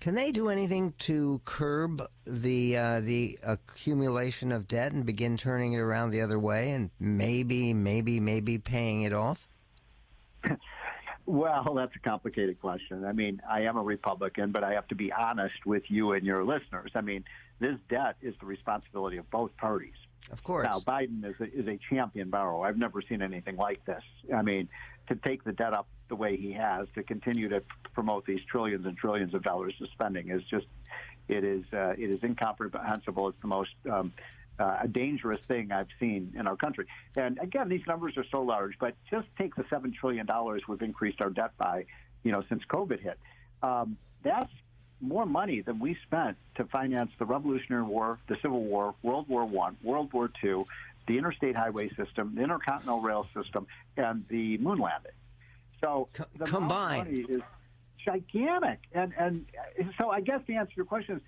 Can 0.00 0.14
they 0.14 0.32
do 0.32 0.48
anything 0.48 0.94
to 1.00 1.40
curb 1.44 2.02
the 2.26 2.78
uh, 2.78 3.00
the 3.00 3.38
accumulation 3.42 4.52
of 4.52 4.66
debt 4.66 4.92
and 4.92 5.04
begin 5.04 5.36
turning 5.36 5.74
it 5.74 5.80
around 5.80 6.10
the 6.10 6.22
other 6.22 6.38
way 6.38 6.70
and 6.70 6.88
maybe, 6.98 7.74
maybe, 7.74 8.20
maybe 8.20 8.56
paying 8.56 9.02
it 9.02 9.12
off? 9.12 9.48
Well, 11.26 11.72
that's 11.74 11.96
a 11.96 12.00
complicated 12.00 12.60
question. 12.60 13.04
I 13.06 13.12
mean, 13.12 13.40
I 13.50 13.62
am 13.62 13.78
a 13.78 13.82
Republican, 13.82 14.52
but 14.52 14.62
I 14.62 14.74
have 14.74 14.86
to 14.88 14.94
be 14.94 15.10
honest 15.10 15.64
with 15.64 15.84
you 15.88 16.12
and 16.12 16.24
your 16.24 16.44
listeners. 16.44 16.92
I 16.94 17.00
mean, 17.00 17.24
this 17.60 17.76
debt 17.88 18.16
is 18.22 18.34
the 18.40 18.46
responsibility 18.46 19.16
of 19.16 19.30
both 19.30 19.56
parties. 19.56 19.94
Of 20.30 20.42
course. 20.42 20.64
Now, 20.64 20.80
Biden 20.80 21.24
is 21.24 21.34
a, 21.40 21.52
is 21.52 21.68
a 21.68 21.78
champion 21.90 22.30
borrower. 22.30 22.66
I've 22.66 22.78
never 22.78 23.02
seen 23.02 23.22
anything 23.22 23.56
like 23.56 23.84
this. 23.84 24.02
I 24.34 24.42
mean, 24.42 24.68
to 25.08 25.16
take 25.16 25.44
the 25.44 25.52
debt 25.52 25.74
up 25.74 25.86
the 26.08 26.16
way 26.16 26.36
he 26.36 26.52
has, 26.52 26.88
to 26.94 27.02
continue 27.02 27.48
to 27.50 27.62
promote 27.92 28.24
these 28.24 28.40
trillions 28.50 28.86
and 28.86 28.96
trillions 28.96 29.34
of 29.34 29.42
dollars 29.42 29.74
of 29.80 29.88
spending 29.90 30.30
is 30.30 30.42
just, 30.44 30.66
it 31.28 31.44
is, 31.44 31.64
uh, 31.72 31.92
it 31.98 32.10
is 32.10 32.22
incomprehensible. 32.22 33.28
It's 33.28 33.40
the 33.40 33.48
most 33.48 33.74
um, 33.90 34.12
uh, 34.58 34.78
a 34.82 34.88
dangerous 34.88 35.40
thing 35.46 35.72
I've 35.72 35.88
seen 35.98 36.32
in 36.38 36.46
our 36.46 36.56
country. 36.56 36.86
And 37.16 37.38
again, 37.40 37.68
these 37.68 37.86
numbers 37.86 38.16
are 38.16 38.24
so 38.30 38.42
large, 38.42 38.78
but 38.78 38.94
just 39.10 39.26
take 39.36 39.54
the 39.56 39.64
seven 39.68 39.92
trillion 39.92 40.26
dollars 40.26 40.62
we've 40.68 40.82
increased 40.82 41.20
our 41.20 41.30
debt 41.30 41.52
by, 41.58 41.86
you 42.22 42.32
know, 42.32 42.42
since 42.48 42.62
COVID 42.68 43.00
hit. 43.00 43.18
Um, 43.62 43.96
that's 44.22 44.52
more 45.04 45.26
money 45.26 45.60
than 45.60 45.78
we 45.78 45.96
spent 46.06 46.36
to 46.56 46.64
finance 46.64 47.10
the 47.18 47.24
Revolutionary 47.24 47.84
War, 47.84 48.18
the 48.28 48.36
Civil 48.42 48.62
War, 48.62 48.94
World 49.02 49.28
War 49.28 49.44
One, 49.44 49.76
World 49.82 50.12
War 50.12 50.30
Two, 50.40 50.64
the 51.06 51.18
interstate 51.18 51.56
highway 51.56 51.90
system, 51.94 52.34
the 52.34 52.42
intercontinental 52.42 53.00
rail 53.00 53.26
system, 53.34 53.66
and 53.96 54.24
the 54.28 54.58
moon 54.58 54.78
landing. 54.78 55.12
So 55.80 56.08
the 56.36 56.46
combined 56.46 57.10
money 57.10 57.26
is 57.28 57.42
gigantic, 58.04 58.80
and 58.92 59.12
and 59.18 59.46
so 59.98 60.10
I 60.10 60.20
guess 60.20 60.40
the 60.46 60.56
answer 60.56 60.70
to 60.70 60.76
your 60.76 60.86
question 60.86 61.16
is 61.16 61.22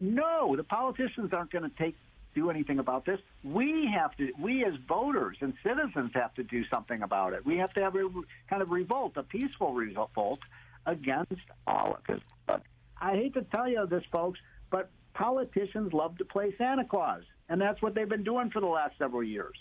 no. 0.00 0.54
The 0.56 0.64
politicians 0.64 1.32
aren't 1.32 1.50
going 1.50 1.68
to 1.68 1.76
take 1.76 1.96
do 2.36 2.50
anything 2.50 2.78
about 2.78 3.06
this. 3.06 3.18
We 3.42 3.86
have 3.86 4.14
to, 4.18 4.30
we 4.38 4.62
as 4.64 4.74
voters 4.86 5.38
and 5.40 5.54
citizens 5.64 6.10
have 6.14 6.34
to 6.34 6.44
do 6.44 6.66
something 6.66 7.02
about 7.02 7.32
it. 7.32 7.44
We 7.46 7.56
have 7.56 7.72
to 7.72 7.80
have 7.80 7.96
a 7.96 8.08
kind 8.48 8.60
of 8.60 8.70
revolt, 8.70 9.16
a 9.16 9.22
peaceful 9.22 9.72
revolt 9.72 10.40
against 10.84 11.42
all 11.66 11.96
of 11.96 12.04
this. 12.06 12.60
I 13.00 13.12
hate 13.12 13.34
to 13.34 13.42
tell 13.42 13.68
you 13.68 13.86
this, 13.86 14.04
folks, 14.10 14.40
but 14.70 14.90
politicians 15.14 15.92
love 15.92 16.16
to 16.18 16.24
play 16.24 16.54
Santa 16.56 16.84
Claus, 16.84 17.22
and 17.48 17.60
that's 17.60 17.80
what 17.82 17.94
they've 17.94 18.08
been 18.08 18.24
doing 18.24 18.50
for 18.50 18.60
the 18.60 18.66
last 18.66 18.96
several 18.98 19.22
years. 19.22 19.56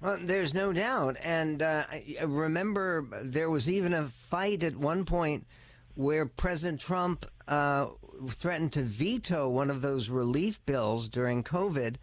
Well, 0.00 0.18
there's 0.20 0.54
no 0.54 0.72
doubt. 0.72 1.16
And 1.22 1.62
uh, 1.62 1.84
I 1.90 2.24
remember 2.24 3.06
there 3.22 3.50
was 3.50 3.70
even 3.70 3.92
a 3.92 4.08
fight 4.08 4.64
at 4.64 4.76
one 4.76 5.04
point 5.04 5.46
where 5.94 6.26
President 6.26 6.80
Trump 6.80 7.26
uh, 7.46 7.86
threatened 8.28 8.72
to 8.72 8.82
veto 8.82 9.48
one 9.48 9.70
of 9.70 9.82
those 9.82 10.08
relief 10.08 10.64
bills 10.66 11.08
during 11.08 11.44
COVID 11.44 11.96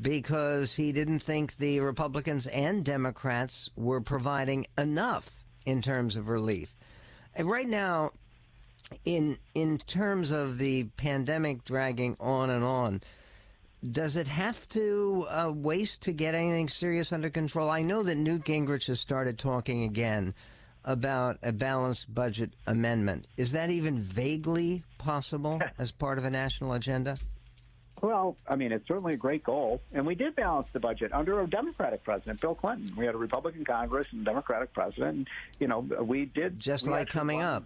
because 0.00 0.74
he 0.74 0.92
didn't 0.92 1.20
think 1.20 1.56
the 1.56 1.80
Republicans 1.80 2.46
and 2.48 2.84
Democrats 2.84 3.70
were 3.76 4.00
providing 4.00 4.66
enough 4.76 5.30
in 5.64 5.82
terms 5.82 6.16
of 6.16 6.28
relief. 6.28 6.74
And 7.34 7.48
right 7.48 7.68
now, 7.68 8.12
in 9.04 9.38
in 9.54 9.78
terms 9.78 10.30
of 10.30 10.58
the 10.58 10.84
pandemic 10.96 11.64
dragging 11.64 12.16
on 12.20 12.50
and 12.50 12.64
on, 12.64 13.02
does 13.90 14.16
it 14.16 14.28
have 14.28 14.68
to 14.70 15.26
uh, 15.28 15.52
waste 15.54 16.02
to 16.02 16.12
get 16.12 16.34
anything 16.34 16.68
serious 16.68 17.12
under 17.12 17.30
control? 17.30 17.70
I 17.70 17.82
know 17.82 18.02
that 18.02 18.16
Newt 18.16 18.44
Gingrich 18.44 18.86
has 18.86 19.00
started 19.00 19.38
talking 19.38 19.82
again 19.84 20.34
about 20.84 21.38
a 21.42 21.52
balanced 21.52 22.12
budget 22.14 22.52
amendment. 22.66 23.26
Is 23.36 23.52
that 23.52 23.70
even 23.70 24.00
vaguely 24.00 24.84
possible 24.98 25.60
as 25.78 25.90
part 25.90 26.18
of 26.18 26.24
a 26.24 26.30
national 26.30 26.72
agenda? 26.72 27.16
Well, 28.02 28.36
I 28.46 28.56
mean, 28.56 28.72
it's 28.72 28.86
certainly 28.86 29.14
a 29.14 29.16
great 29.16 29.42
goal. 29.42 29.80
And 29.92 30.06
we 30.06 30.14
did 30.14 30.36
balance 30.36 30.68
the 30.72 30.80
budget 30.80 31.12
under 31.12 31.40
a 31.40 31.46
Democratic 31.48 32.04
president, 32.04 32.40
Bill 32.40 32.54
Clinton. 32.54 32.92
We 32.96 33.06
had 33.06 33.14
a 33.14 33.18
Republican 33.18 33.64
Congress 33.64 34.06
and 34.12 34.20
a 34.20 34.24
Democratic 34.24 34.72
president. 34.74 35.16
And, 35.16 35.28
you 35.58 35.66
know, 35.66 35.80
we 35.80 36.26
did. 36.26 36.60
Just 36.60 36.84
we 36.84 36.90
like 36.90 37.08
coming 37.08 37.38
won. 37.38 37.46
up. 37.46 37.64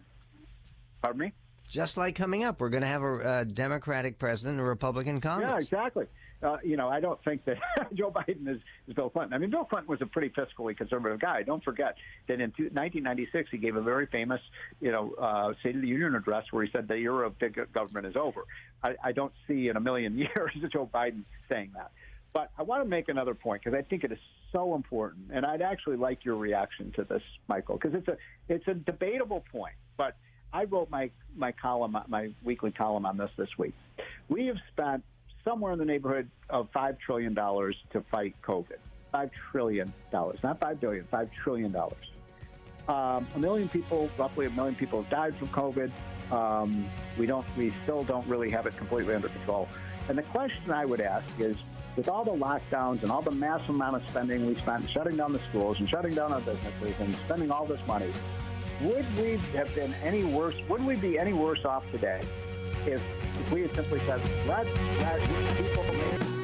Pardon 1.02 1.20
me? 1.20 1.32
Just 1.68 1.96
like 1.96 2.16
coming 2.16 2.42
up. 2.42 2.60
We're 2.60 2.68
going 2.68 2.82
to 2.82 2.88
have 2.88 3.02
a, 3.02 3.40
a 3.40 3.44
Democratic 3.44 4.18
president 4.18 4.58
and 4.58 4.66
a 4.66 4.68
Republican 4.68 5.20
Congress. 5.20 5.50
Yeah, 5.50 5.58
exactly. 5.58 6.06
Uh, 6.42 6.56
you 6.64 6.76
know, 6.76 6.88
I 6.88 7.00
don't 7.00 7.22
think 7.22 7.44
that 7.44 7.58
Joe 7.94 8.10
Biden 8.10 8.48
is, 8.48 8.60
is 8.88 8.94
Bill 8.94 9.10
Clinton. 9.10 9.34
I 9.34 9.38
mean, 9.38 9.50
Bill 9.50 9.64
Clinton 9.64 9.88
was 9.88 10.00
a 10.00 10.06
pretty 10.06 10.30
fiscally 10.30 10.76
conservative 10.76 11.20
guy. 11.20 11.42
Don't 11.42 11.62
forget 11.62 11.96
that 12.28 12.34
in 12.40 12.50
1996 12.50 13.50
he 13.50 13.58
gave 13.58 13.76
a 13.76 13.82
very 13.82 14.06
famous, 14.06 14.40
you 14.80 14.90
know, 14.90 15.12
uh, 15.20 15.52
State 15.60 15.76
of 15.76 15.82
the 15.82 15.88
Union 15.88 16.14
address 16.14 16.44
where 16.50 16.64
he 16.64 16.70
said 16.72 16.88
the 16.88 16.94
era 16.94 17.26
of 17.26 17.38
big 17.38 17.60
government 17.72 18.06
is 18.06 18.16
over. 18.16 18.44
I, 18.82 18.96
I 19.04 19.12
don't 19.12 19.32
see 19.46 19.68
in 19.68 19.76
a 19.76 19.80
million 19.80 20.16
years 20.18 20.52
Joe 20.72 20.88
Biden 20.92 21.24
saying 21.48 21.72
that. 21.74 21.92
But 22.32 22.50
I 22.58 22.62
want 22.62 22.82
to 22.82 22.88
make 22.88 23.08
another 23.08 23.34
point 23.34 23.62
because 23.62 23.76
I 23.76 23.82
think 23.82 24.04
it 24.04 24.12
is 24.12 24.18
so 24.52 24.74
important, 24.74 25.30
and 25.32 25.44
I'd 25.44 25.62
actually 25.62 25.96
like 25.96 26.24
your 26.24 26.36
reaction 26.36 26.92
to 26.92 27.04
this, 27.04 27.22
Michael, 27.48 27.76
because 27.76 27.94
it's 27.94 28.06
a 28.08 28.16
it's 28.48 28.68
a 28.68 28.74
debatable 28.74 29.44
point. 29.50 29.74
But 29.96 30.16
I 30.52 30.64
wrote 30.64 30.90
my 30.90 31.10
my 31.36 31.52
column, 31.52 31.96
my 32.08 32.30
weekly 32.42 32.72
column 32.72 33.06
on 33.06 33.16
this 33.16 33.30
this 33.36 33.56
week. 33.56 33.74
We 34.28 34.46
have 34.46 34.58
spent 34.72 35.04
somewhere 35.44 35.72
in 35.72 35.78
the 35.78 35.84
neighborhood 35.84 36.28
of 36.48 36.70
$5 36.72 36.98
trillion 36.98 37.34
to 37.34 38.04
fight 38.10 38.34
COVID. 38.42 38.78
$5 39.12 39.30
trillion. 39.50 39.92
Not 40.12 40.60
$5 40.60 40.80
billion, 40.80 41.04
$5 41.12 41.28
trillion. 41.42 41.76
Um, 42.88 43.26
a 43.34 43.38
million 43.38 43.68
people, 43.68 44.10
roughly 44.18 44.46
a 44.46 44.50
million 44.50 44.74
people 44.74 45.02
have 45.02 45.10
died 45.10 45.36
from 45.36 45.48
COVID. 45.48 45.90
Um, 46.32 46.88
we 47.18 47.26
don't, 47.26 47.46
we 47.56 47.72
still 47.82 48.04
don't 48.04 48.26
really 48.26 48.50
have 48.50 48.66
it 48.66 48.76
completely 48.76 49.14
under 49.14 49.28
control. 49.28 49.68
And 50.08 50.18
the 50.18 50.22
question 50.22 50.70
I 50.70 50.84
would 50.84 51.00
ask 51.00 51.26
is, 51.38 51.56
with 51.96 52.08
all 52.08 52.24
the 52.24 52.30
lockdowns 52.30 53.02
and 53.02 53.10
all 53.10 53.20
the 53.20 53.32
massive 53.32 53.70
amount 53.70 53.96
of 53.96 54.08
spending 54.08 54.46
we 54.46 54.54
spent 54.54 54.88
shutting 54.88 55.16
down 55.16 55.32
the 55.32 55.40
schools 55.40 55.80
and 55.80 55.88
shutting 55.88 56.14
down 56.14 56.32
our 56.32 56.40
businesses 56.40 56.94
and 57.00 57.14
spending 57.16 57.50
all 57.50 57.66
this 57.66 57.84
money, 57.86 58.10
would 58.82 59.18
we 59.18 59.36
have 59.54 59.74
been 59.74 59.94
any 60.02 60.24
worse? 60.24 60.54
Would 60.68 60.84
we 60.84 60.96
be 60.96 61.18
any 61.18 61.32
worse 61.32 61.64
off 61.64 61.84
today 61.90 62.20
if, 62.86 63.02
if 63.38 63.50
we 63.52 63.62
had 63.62 63.74
simply 63.74 64.00
said, 64.06 64.20
let, 64.46 64.66
let 65.00 65.20
people 65.56 65.84
make 65.84 66.40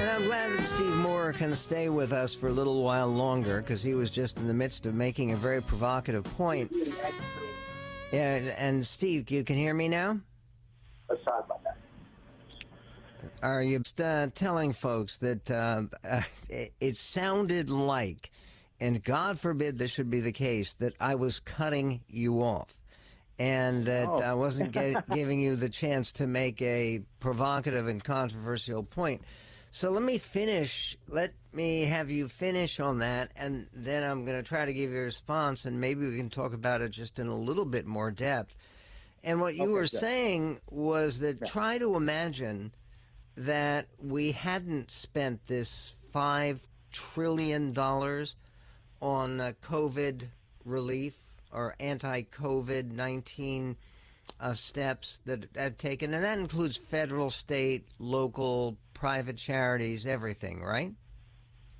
And 0.00 0.08
I'm 0.08 0.24
glad 0.24 0.58
that 0.58 0.64
Steve 0.64 0.94
Moore 0.94 1.32
can 1.32 1.54
stay 1.54 1.88
with 1.88 2.12
us 2.12 2.32
for 2.34 2.48
a 2.48 2.52
little 2.52 2.82
while 2.82 3.08
longer 3.08 3.60
because 3.60 3.82
he 3.82 3.94
was 3.94 4.10
just 4.10 4.38
in 4.38 4.46
the 4.46 4.54
midst 4.54 4.86
of 4.86 4.94
making 4.94 5.32
a 5.32 5.36
very 5.36 5.60
provocative 5.60 6.24
point. 6.24 6.72
And, 8.12 8.48
and 8.48 8.86
Steve, 8.86 9.30
you 9.30 9.44
can 9.44 9.56
hear 9.56 9.74
me 9.74 9.88
now? 9.88 10.18
Let's 11.08 11.22
talk 11.24 11.44
about 11.44 11.62
that. 11.64 11.76
Are 13.42 13.62
you 13.62 13.82
uh, 14.02 14.28
telling 14.34 14.72
folks 14.72 15.18
that 15.18 15.50
uh, 15.50 15.82
it, 16.48 16.72
it 16.80 16.96
sounded 16.96 17.70
like, 17.70 18.30
and 18.80 19.02
God 19.02 19.38
forbid 19.38 19.78
this 19.78 19.90
should 19.90 20.10
be 20.10 20.20
the 20.20 20.32
case, 20.32 20.74
that 20.74 20.94
I 21.00 21.14
was 21.14 21.40
cutting 21.40 22.00
you 22.08 22.42
off? 22.42 22.74
and 23.40 23.86
that 23.86 24.08
Oh. 24.08 24.16
I 24.20 24.34
wasn't 24.34 24.72
get, 24.72 25.08
giving 25.14 25.38
you 25.38 25.54
the 25.54 25.68
chance 25.68 26.10
to 26.14 26.26
make 26.26 26.60
a 26.60 27.02
provocative 27.20 27.86
and 27.86 28.02
controversial 28.02 28.82
point. 28.82 29.22
So 29.70 29.90
let 29.92 30.02
me 30.02 30.18
finish. 30.18 30.96
Let 31.08 31.34
me 31.52 31.82
have 31.84 32.10
you 32.10 32.26
finish 32.26 32.80
on 32.80 32.98
that, 32.98 33.30
and 33.36 33.68
then 33.72 34.02
I'm 34.02 34.24
going 34.24 34.38
to 34.38 34.42
try 34.42 34.64
to 34.64 34.72
give 34.72 34.90
you 34.90 34.98
a 34.98 35.02
response, 35.02 35.66
and 35.66 35.80
maybe 35.80 36.04
we 36.04 36.16
can 36.16 36.30
talk 36.30 36.52
about 36.52 36.80
it 36.80 36.88
just 36.90 37.20
in 37.20 37.28
a 37.28 37.36
little 37.36 37.64
bit 37.64 37.86
more 37.86 38.10
depth. 38.10 38.56
And 39.22 39.40
what 39.40 39.54
you 39.54 39.62
Okay, 39.62 39.70
were 39.72 39.82
good. 39.82 39.90
saying 40.00 40.60
was 40.70 41.20
that 41.20 41.46
try 41.46 41.78
to 41.78 41.94
imagine 41.94 42.72
that 43.38 43.86
we 44.02 44.32
hadn't 44.32 44.90
spent 44.90 45.46
this 45.46 45.94
five 46.12 46.60
trillion 46.92 47.72
dollars 47.72 48.36
on 49.00 49.40
uh, 49.40 49.52
COVID 49.62 50.26
relief 50.64 51.14
or 51.52 51.74
anti-COVID 51.78 52.92
nineteen 52.92 53.76
uh, 54.40 54.52
steps 54.54 55.20
that 55.24 55.48
have 55.56 55.76
taken, 55.78 56.14
and 56.14 56.24
that 56.24 56.38
includes 56.38 56.76
federal, 56.76 57.30
state, 57.30 57.86
local, 57.98 58.76
private 58.92 59.36
charities, 59.36 60.04
everything, 60.04 60.62
right? 60.62 60.92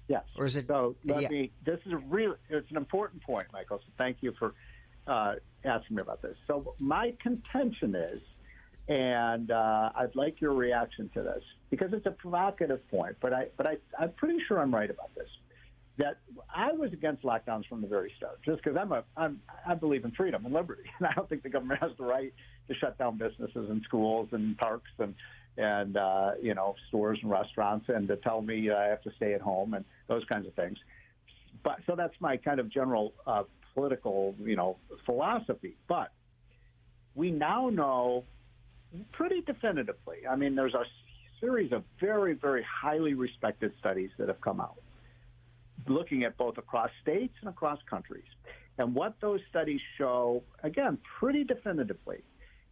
Yes. 0.08 0.24
Or 0.36 0.46
is 0.46 0.56
it? 0.56 0.66
So 0.68 0.96
let 1.04 1.22
yeah. 1.22 1.28
me. 1.28 1.52
This 1.66 1.80
is 1.84 1.92
a 1.92 1.98
real. 1.98 2.36
It's 2.48 2.70
an 2.70 2.76
important 2.76 3.22
point, 3.22 3.48
Michael. 3.52 3.78
So 3.78 3.92
thank 3.98 4.18
you 4.20 4.32
for 4.38 4.54
uh, 5.06 5.34
asking 5.64 5.96
me 5.96 6.02
about 6.02 6.22
this. 6.22 6.36
So 6.46 6.74
my 6.78 7.14
contention 7.20 7.94
is, 7.94 8.20
and 8.88 9.50
uh, 9.50 9.90
I'd 9.94 10.16
like 10.16 10.40
your 10.40 10.54
reaction 10.54 11.10
to 11.14 11.22
this 11.22 11.42
because 11.70 11.92
it's 11.92 12.06
a 12.06 12.10
provocative 12.10 12.86
point, 12.88 13.16
but 13.20 13.32
I 13.34 13.48
but 13.56 13.66
I 13.66 13.76
I'm 13.98 14.12
pretty 14.12 14.38
sure 14.46 14.58
I'm 14.58 14.74
right 14.74 14.90
about 14.90 15.14
this. 15.14 15.28
that 15.98 16.18
I 16.54 16.72
was 16.72 16.92
against 16.92 17.22
lockdowns 17.22 17.66
from 17.66 17.82
the 17.82 17.86
very 17.86 18.12
start, 18.16 18.40
just 18.44 18.62
because 18.62 18.78
I'm 18.78 18.92
a 18.92 19.04
I'm 19.16 19.40
I 19.66 19.74
believe 19.74 20.04
in 20.04 20.12
freedom 20.12 20.46
and 20.46 20.54
liberty, 20.54 20.84
and 20.98 21.06
I 21.06 21.12
don't 21.12 21.28
think 21.28 21.42
the 21.42 21.50
government 21.50 21.80
has 21.82 21.92
the 21.98 22.04
right 22.04 22.32
to 22.68 22.74
shut 22.74 22.96
down 22.98 23.18
businesses 23.18 23.68
and 23.68 23.82
schools 23.82 24.28
and 24.32 24.56
parks 24.56 24.90
and 24.98 25.14
and 25.58 25.96
uh, 25.98 26.32
you 26.40 26.54
know 26.54 26.74
stores 26.88 27.18
and 27.20 27.30
restaurants 27.30 27.86
and 27.88 28.08
to 28.08 28.16
tell 28.16 28.40
me 28.40 28.70
I 28.70 28.84
have 28.86 29.02
to 29.02 29.10
stay 29.16 29.34
at 29.34 29.42
home 29.42 29.74
and 29.74 29.84
those 30.06 30.24
kinds 30.24 30.46
of 30.46 30.54
things. 30.54 30.78
But 31.62 31.80
so 31.86 31.94
that's 31.94 32.14
my 32.20 32.38
kind 32.38 32.58
of 32.58 32.70
general 32.70 33.12
uh, 33.26 33.42
political 33.74 34.34
you 34.42 34.56
know 34.56 34.78
philosophy. 35.04 35.76
But 35.88 36.10
we 37.14 37.30
now 37.30 37.68
know 37.68 38.24
pretty 39.12 39.42
definitively. 39.42 40.18
I 40.28 40.36
mean, 40.36 40.54
there's 40.54 40.74
a 40.74 40.84
series 41.40 41.72
of 41.72 41.84
very 42.00 42.34
very 42.34 42.64
highly 42.64 43.14
respected 43.14 43.72
studies 43.78 44.10
that 44.18 44.28
have 44.28 44.40
come 44.40 44.60
out 44.60 44.80
looking 45.86 46.24
at 46.24 46.36
both 46.36 46.58
across 46.58 46.90
states 47.02 47.34
and 47.40 47.48
across 47.48 47.78
countries. 47.88 48.24
And 48.78 48.94
what 48.94 49.14
those 49.20 49.40
studies 49.50 49.80
show, 49.96 50.42
again, 50.62 50.98
pretty 51.18 51.44
definitively, 51.44 52.18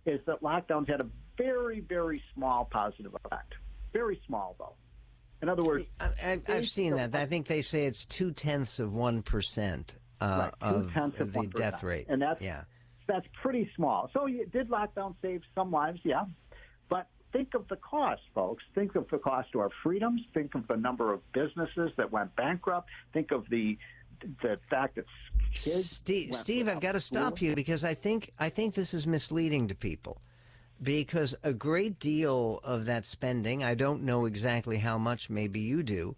is 0.05 0.21
that 0.27 0.43
lockdowns 0.43 0.89
had 0.89 1.01
a 1.01 1.07
very, 1.37 1.81
very 1.81 2.23
small 2.35 2.65
positive 2.65 3.15
effect. 3.25 3.55
Very 3.93 4.21
small, 4.27 4.55
though. 4.59 4.75
In 5.43 5.49
other 5.49 5.63
words, 5.63 5.87
I, 6.01 6.41
have 6.47 6.67
seen 6.67 6.95
that. 6.95 7.15
I 7.15 7.27
think 7.27 7.47
they 7.47 7.61
say 7.61 7.85
it's 7.85 8.05
two 8.05 8.31
tenths 8.31 8.79
of 8.79 8.95
one 8.95 9.23
percent 9.23 9.97
uh, 10.21 10.51
right, 10.63 10.73
of, 10.73 10.97
of 10.97 11.33
the 11.33 11.51
death 11.55 11.83
rate, 11.83 12.07
and 12.09 12.23
that's 12.23 12.41
yeah, 12.41 12.65
that's 13.07 13.27
pretty 13.43 13.71
small. 13.77 14.11
So, 14.13 14.27
it 14.27 14.53
did 14.53 14.69
lockdown 14.69 15.15
save 15.23 15.43
some 15.55 15.71
lives? 15.71 16.01
Yeah, 16.05 16.25
but 16.89 17.07
think 17.33 17.55
of 17.55 17.69
the 17.69 17.77
cost, 17.77 18.23
folks. 18.35 18.65
Think 18.75 18.95
of 18.95 19.09
the 19.11 19.19
cost 19.19 19.53
to 19.53 19.61
our 19.61 19.71
freedoms. 19.83 20.23
Think 20.35 20.55
of 20.55 20.67
the 20.69 20.77
number 20.77 21.13
of 21.13 21.21
businesses 21.33 21.93
that 21.97 22.11
went 22.11 22.35
bankrupt. 22.37 22.89
Think 23.13 23.31
of 23.31 23.49
the 23.51 23.79
the 24.43 24.59
fact 24.71 24.97
that 24.97 25.05
kids. 25.53 25.91
Steve, 25.91 26.35
Steve 26.35 26.69
I've 26.69 26.81
got 26.81 26.93
to 26.93 27.01
stop 27.01 27.43
you 27.43 27.55
because 27.55 27.85
I 27.85 27.95
think 27.95 28.33
I 28.39 28.49
think 28.49 28.75
this 28.75 28.95
is 28.95 29.07
misleading 29.07 29.69
to 29.69 29.75
people. 29.75 30.21
Because 30.83 31.35
a 31.43 31.55
great 31.55 31.99
deal 31.99 32.61
of 32.63 32.85
that 32.85 33.07
spending, 33.07 33.65
I 33.65 33.75
don't 33.75 34.03
know 34.03 34.27
exactly 34.27 34.77
how 34.77 34.99
much, 34.99 35.31
maybe 35.31 35.59
you 35.59 35.83
do, 35.83 36.17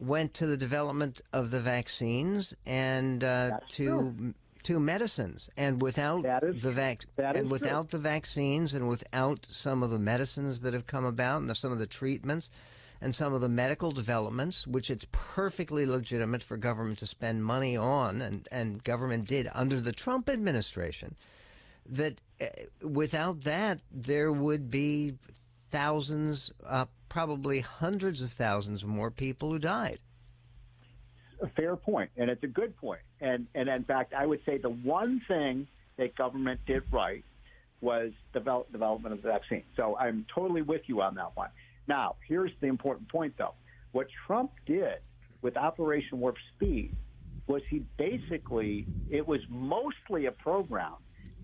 went 0.00 0.32
to 0.34 0.46
the 0.46 0.56
development 0.56 1.20
of 1.30 1.50
the 1.50 1.60
vaccines 1.60 2.54
and 2.64 3.22
uh, 3.22 3.60
to 3.68 3.84
true 3.84 4.34
to 4.64 4.78
medicines, 4.80 5.50
and 5.56 5.80
without 5.80 6.24
is, 6.42 6.62
the 6.62 6.72
vac- 6.72 7.04
and 7.16 7.50
without 7.50 7.88
true. 7.88 7.98
the 7.98 8.02
vaccines, 8.02 8.74
and 8.74 8.88
without 8.88 9.46
some 9.50 9.82
of 9.82 9.90
the 9.90 9.98
medicines 9.98 10.60
that 10.60 10.74
have 10.74 10.86
come 10.86 11.04
about, 11.04 11.40
and 11.40 11.50
the, 11.50 11.54
some 11.54 11.72
of 11.72 11.78
the 11.78 11.86
treatments, 11.86 12.50
and 13.00 13.14
some 13.14 13.32
of 13.32 13.40
the 13.40 13.48
medical 13.48 13.90
developments, 13.90 14.66
which 14.66 14.90
it's 14.90 15.06
perfectly 15.12 15.86
legitimate 15.86 16.42
for 16.42 16.56
government 16.56 16.98
to 16.98 17.06
spend 17.06 17.44
money 17.44 17.76
on, 17.76 18.20
and 18.20 18.48
and 18.50 18.82
government 18.84 19.26
did 19.26 19.48
under 19.54 19.80
the 19.80 19.92
Trump 19.92 20.28
administration, 20.28 21.14
that 21.86 22.20
uh, 22.40 22.46
without 22.82 23.42
that 23.42 23.80
there 23.90 24.32
would 24.32 24.70
be 24.70 25.14
thousands, 25.70 26.50
uh, 26.66 26.86
probably 27.08 27.60
hundreds 27.60 28.20
of 28.20 28.32
thousands 28.32 28.84
more 28.84 29.10
people 29.10 29.52
who 29.52 29.58
died 29.58 29.98
a 31.42 31.48
fair 31.48 31.76
point, 31.76 32.10
and 32.16 32.30
it's 32.30 32.42
a 32.44 32.48
good 32.48 32.76
point. 32.76 33.00
And 33.20 33.46
and 33.54 33.68
in 33.68 33.84
fact, 33.84 34.12
I 34.14 34.26
would 34.26 34.40
say 34.44 34.58
the 34.58 34.70
one 34.70 35.20
thing 35.28 35.66
that 35.96 36.14
government 36.16 36.60
did 36.66 36.82
right 36.92 37.24
was 37.80 38.12
develop, 38.32 38.70
development 38.72 39.14
of 39.14 39.22
the 39.22 39.28
vaccine. 39.28 39.62
So 39.76 39.96
I'm 39.96 40.26
totally 40.34 40.62
with 40.62 40.82
you 40.86 41.00
on 41.02 41.14
that 41.16 41.36
one. 41.36 41.50
Now, 41.86 42.16
here's 42.26 42.50
the 42.60 42.66
important 42.66 43.08
point, 43.08 43.34
though. 43.38 43.54
What 43.92 44.08
Trump 44.26 44.50
did 44.66 44.98
with 45.42 45.56
Operation 45.56 46.20
Warp 46.20 46.36
Speed 46.54 46.94
was 47.46 47.62
he 47.70 47.82
basically 47.96 48.86
it 49.10 49.26
was 49.26 49.40
mostly 49.48 50.26
a 50.26 50.32
program 50.32 50.94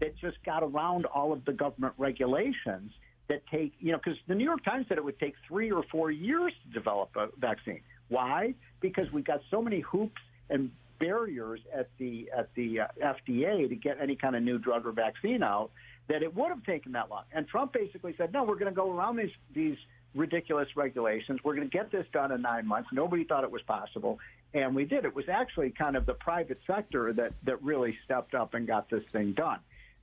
that 0.01 0.17
just 0.19 0.37
got 0.45 0.63
around 0.63 1.07
all 1.07 1.33
of 1.33 1.45
the 1.45 1.53
government 1.53 1.95
regulations 1.97 2.93
that 3.29 3.47
take 3.47 3.73
you 3.79 3.93
know 3.93 3.99
because 3.99 4.19
the 4.29 4.35
New 4.35 4.45
York 4.45 4.63
Times 4.65 4.87
said 4.89 4.99
it 4.99 5.05
would 5.05 5.19
take 5.19 5.35
three 5.49 5.73
or 5.73 5.83
four 5.91 6.11
years 6.11 6.53
to 6.65 6.73
develop 6.79 7.11
a 7.17 7.29
vaccine. 7.39 7.81
Why? 8.09 8.55
Because 8.81 9.11
we've 9.13 9.25
got 9.25 9.41
so 9.51 9.63
many 9.63 9.81
hoops 9.81 10.21
and 10.51 10.71
barriers 10.99 11.61
at 11.73 11.89
the 11.99 12.31
at 12.37 12.49
the 12.55 12.81
uh, 12.81 12.87
FDA 13.03 13.69
to 13.69 13.75
get 13.75 13.99
any 14.01 14.17
kind 14.17 14.37
of 14.37 14.43
new 14.43 14.59
drug 14.59 14.87
or 14.87 14.93
vaccine 14.93 15.43
out 15.43 15.71
that 16.09 16.23
it 16.23 16.35
would 16.35 16.49
have 16.49 16.65
taken 16.65 16.93
that 16.93 17.11
long. 17.11 17.25
And 17.33 17.49
Trump 17.49 17.73
basically 17.73 18.15
said, 18.17 18.33
"No, 18.33 18.45
we're 18.45 18.57
going 18.57 18.73
to 18.73 18.77
go 18.77 18.91
around 18.97 19.17
these 19.17 19.33
these 19.55 19.77
ridiculous 20.15 20.69
regulations. 20.77 21.41
We're 21.43 21.57
going 21.57 21.69
to 21.69 21.77
get 21.77 21.91
this 21.91 22.07
done 22.13 22.33
in 22.33 22.43
nine 22.43 22.67
months." 22.67 22.91
Nobody 22.93 23.25
thought 23.25 23.45
it 23.45 23.51
was 23.51 23.63
possible, 23.63 24.19
and 24.53 24.75
we 24.75 24.85
did. 24.85 25.05
It 25.05 25.15
was 25.15 25.29
actually 25.29 25.71
kind 25.71 25.97
of 25.97 26.07
the 26.07 26.15
private 26.15 26.61
sector 26.67 27.13
that 27.15 27.33
that 27.45 27.63
really 27.63 27.97
stepped 28.05 28.35
up 28.35 28.55
and 28.55 28.67
got 28.67 28.89
this 28.91 29.05
thing 29.13 29.33
done. 29.33 29.59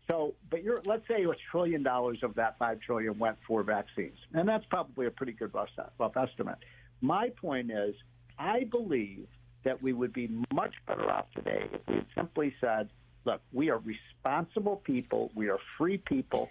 So, 0.08 0.34
but 0.50 0.64
you're, 0.64 0.82
let's 0.86 1.08
say 1.08 1.24
a 1.24 1.34
trillion 1.52 1.84
dollars 1.84 2.20
of 2.24 2.36
that 2.36 2.58
five 2.58 2.82
trillion 2.82 3.18
went 3.18 3.38
for 3.48 3.64
vaccines, 3.64 4.18
and 4.34 4.48
that's 4.48 4.66
probably 4.66 5.06
a 5.06 5.12
pretty 5.12 5.32
good 5.32 5.54
rough, 5.54 5.70
rough 5.98 6.18
estimate. 6.18 6.58
My 7.02 7.30
point 7.30 7.72
is, 7.72 7.96
I 8.38 8.64
believe 8.64 9.28
that 9.64 9.82
we 9.82 9.94
would 9.94 10.14
be 10.14 10.30
much 10.54 10.74
better 10.88 11.10
off 11.10 11.26
today 11.36 11.68
if 11.72 11.82
we 11.88 11.96
had 11.96 12.06
simply 12.16 12.56
said, 12.62 12.90
look, 13.26 13.42
we 13.52 13.70
are 13.70 13.80
responsible 13.80 14.78
people, 14.78 15.32
we 15.36 15.50
are 15.50 15.60
free 15.78 15.98
people. 15.98 16.50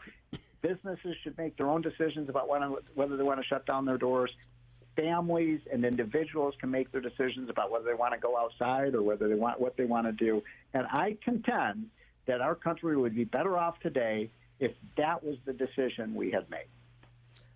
Businesses 0.63 1.17
should 1.23 1.37
make 1.39 1.57
their 1.57 1.69
own 1.69 1.83
decisions 1.83 2.29
about 2.29 2.49
whether 2.49 3.17
they 3.17 3.23
want 3.23 3.41
to 3.41 3.47
shut 3.47 3.67
down 3.67 3.85
their 3.85 3.99
doors. 3.99 4.31
Families 4.97 5.61
and 5.73 5.85
individuals 5.85 6.55
can 6.61 6.71
make 6.71 6.93
their 6.93 7.01
decisions 7.01 7.49
about 7.49 7.71
whether 7.71 7.85
they 7.85 7.95
want 7.95 8.13
to 8.13 8.21
go 8.21 8.37
outside 8.37 8.95
or 8.95 9.03
whether 9.03 9.29
they 9.29 9.35
want 9.35 9.61
what 9.61 9.77
they 9.77 9.85
want 9.85 10.07
to 10.07 10.13
do. 10.13 10.43
And 10.75 10.87
I 10.87 11.17
contend 11.25 11.87
that 12.27 12.41
our 12.41 12.55
country 12.55 12.97
would 12.97 13.15
be 13.15 13.25
better 13.25 13.57
off 13.57 13.81
today 13.81 14.31
if 14.59 14.73
that 14.97 15.25
was 15.25 15.37
the 15.47 15.55
decision 15.55 16.15
we 16.15 16.31
had 16.31 16.51
made. 16.51 16.67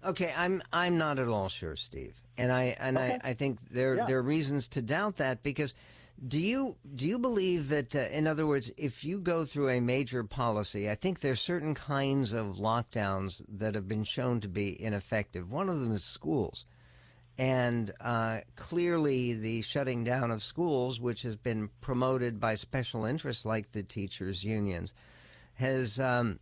Okay, 0.03 0.33
I'm 0.37 0.63
I'm 0.73 0.97
not 0.97 1.19
at 1.19 1.29
all 1.29 1.49
sure, 1.49 1.77
Steve, 1.77 2.15
and 2.37 2.53
I 2.53 2.77
and 2.79 2.97
okay. 2.97 3.19
I, 3.23 3.31
I 3.31 3.35
think 3.35 3.59
there 3.71 3.97
yeah. 3.97 4.07
there 4.07 4.19
are 4.19 4.23
reasons 4.23 4.69
to 4.69 4.83
doubt 4.83 5.17
that 5.17 5.43
because 5.43 5.75
do 6.27 6.39
you 6.39 6.77
do 6.95 7.07
you 7.07 7.19
believe 7.19 7.69
that 7.69 7.95
uh, 7.95 8.01
in 8.11 8.27
other 8.27 8.47
words, 8.47 8.71
if 8.77 9.05
you 9.05 9.19
go 9.19 9.45
through 9.45 9.71
a 9.71 9.81
major 9.81 10.23
policy, 10.25 10.89
I 10.89 10.95
think 10.95 11.21
there's 11.21 11.41
certain 11.41 11.75
kinds 11.75 12.33
of 12.33 12.57
lockdowns 12.57 13.43
that 13.49 13.75
have 13.75 13.89
been 13.89 14.05
shown 14.05 14.41
to 14.41 14.49
be 14.49 14.81
ineffective. 14.81 15.51
One 15.51 15.69
of 15.69 15.81
them 15.81 15.93
is 15.93 16.05
schools. 16.05 16.65
And 17.37 17.91
uh, 18.01 18.41
clearly, 18.55 19.35
the 19.35 19.63
shutting 19.63 20.05
down 20.05 20.31
of 20.31 20.41
schools, 20.41 21.01
which 21.01 21.23
has 21.23 21.35
been 21.35 21.69
promoted 21.81 22.39
by 22.39 22.55
special 22.55 23.05
interests 23.05 23.45
like 23.45 23.73
the 23.73 23.83
teachers' 23.83 24.45
unions, 24.45 24.95
has 25.55 25.99
um, 25.99 26.39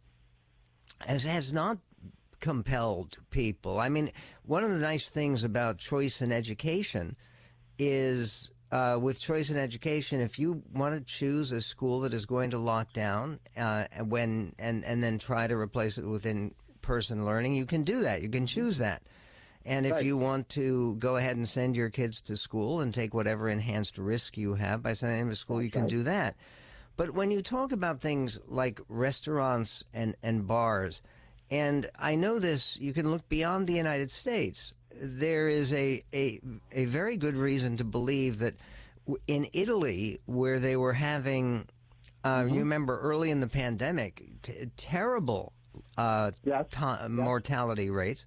has 1.00 1.24
has 1.24 1.50
not 1.50 1.78
compelled 2.42 3.16
people. 3.30 3.80
I 3.80 3.88
mean, 3.88 4.12
one 4.44 4.64
of 4.64 4.70
the 4.70 4.78
nice 4.78 5.08
things 5.08 5.44
about 5.44 5.78
choice 5.78 6.20
in 6.20 6.30
education 6.30 7.16
is 7.78 8.50
uh, 8.70 8.98
with 9.00 9.20
choice 9.20 9.48
in 9.48 9.56
education, 9.56 10.20
if 10.20 10.38
you 10.38 10.62
want 10.72 10.94
to 10.94 11.00
choose 11.00 11.52
a 11.52 11.60
school 11.60 12.00
that 12.00 12.12
is 12.12 12.26
going 12.26 12.50
to 12.50 12.58
lock 12.58 12.92
down 12.92 13.38
uh, 13.56 13.84
when 14.00 14.54
and 14.58 14.84
and 14.84 15.02
then 15.02 15.18
try 15.18 15.46
to 15.46 15.56
replace 15.56 15.98
it 15.98 16.04
with 16.04 16.26
in-person 16.26 17.24
learning, 17.24 17.54
you 17.54 17.64
can 17.66 17.84
do 17.84 18.00
that. 18.00 18.22
You 18.22 18.28
can 18.28 18.46
choose 18.46 18.78
that. 18.78 19.02
And 19.64 19.86
if 19.86 19.92
right. 19.92 20.04
you 20.04 20.16
want 20.16 20.48
to 20.50 20.96
go 20.96 21.16
ahead 21.16 21.36
and 21.36 21.48
send 21.48 21.76
your 21.76 21.90
kids 21.90 22.20
to 22.22 22.36
school 22.36 22.80
and 22.80 22.92
take 22.92 23.14
whatever 23.14 23.48
enhanced 23.48 23.96
risk 23.96 24.36
you 24.36 24.54
have 24.54 24.82
by 24.82 24.94
sending 24.94 25.20
them 25.20 25.30
to 25.30 25.36
school, 25.36 25.62
you 25.62 25.70
can 25.70 25.86
do 25.86 26.02
that. 26.02 26.34
But 26.96 27.12
when 27.12 27.30
you 27.30 27.42
talk 27.42 27.72
about 27.72 28.00
things 28.00 28.38
like 28.48 28.80
restaurants 28.88 29.84
and, 29.94 30.16
and 30.22 30.46
bars, 30.46 31.00
and 31.50 31.88
I 31.98 32.14
know 32.14 32.38
this, 32.38 32.78
you 32.80 32.92
can 32.92 33.10
look 33.10 33.28
beyond 33.28 33.66
the 33.66 33.74
United 33.74 34.10
States. 34.10 34.72
There 35.00 35.48
is 35.48 35.72
a, 35.72 36.02
a, 36.14 36.40
a 36.72 36.84
very 36.86 37.16
good 37.16 37.34
reason 37.34 37.76
to 37.78 37.84
believe 37.84 38.38
that 38.38 38.54
in 39.26 39.48
Italy, 39.52 40.20
where 40.26 40.58
they 40.58 40.76
were 40.76 40.92
having, 40.92 41.66
uh, 42.24 42.42
mm-hmm. 42.42 42.54
you 42.54 42.60
remember 42.60 42.98
early 43.00 43.30
in 43.30 43.40
the 43.40 43.48
pandemic, 43.48 44.22
t- 44.42 44.70
terrible 44.76 45.52
uh, 45.96 46.30
yes. 46.44 46.66
t- 46.70 46.78
yes. 46.80 47.08
mortality 47.08 47.90
rates. 47.90 48.26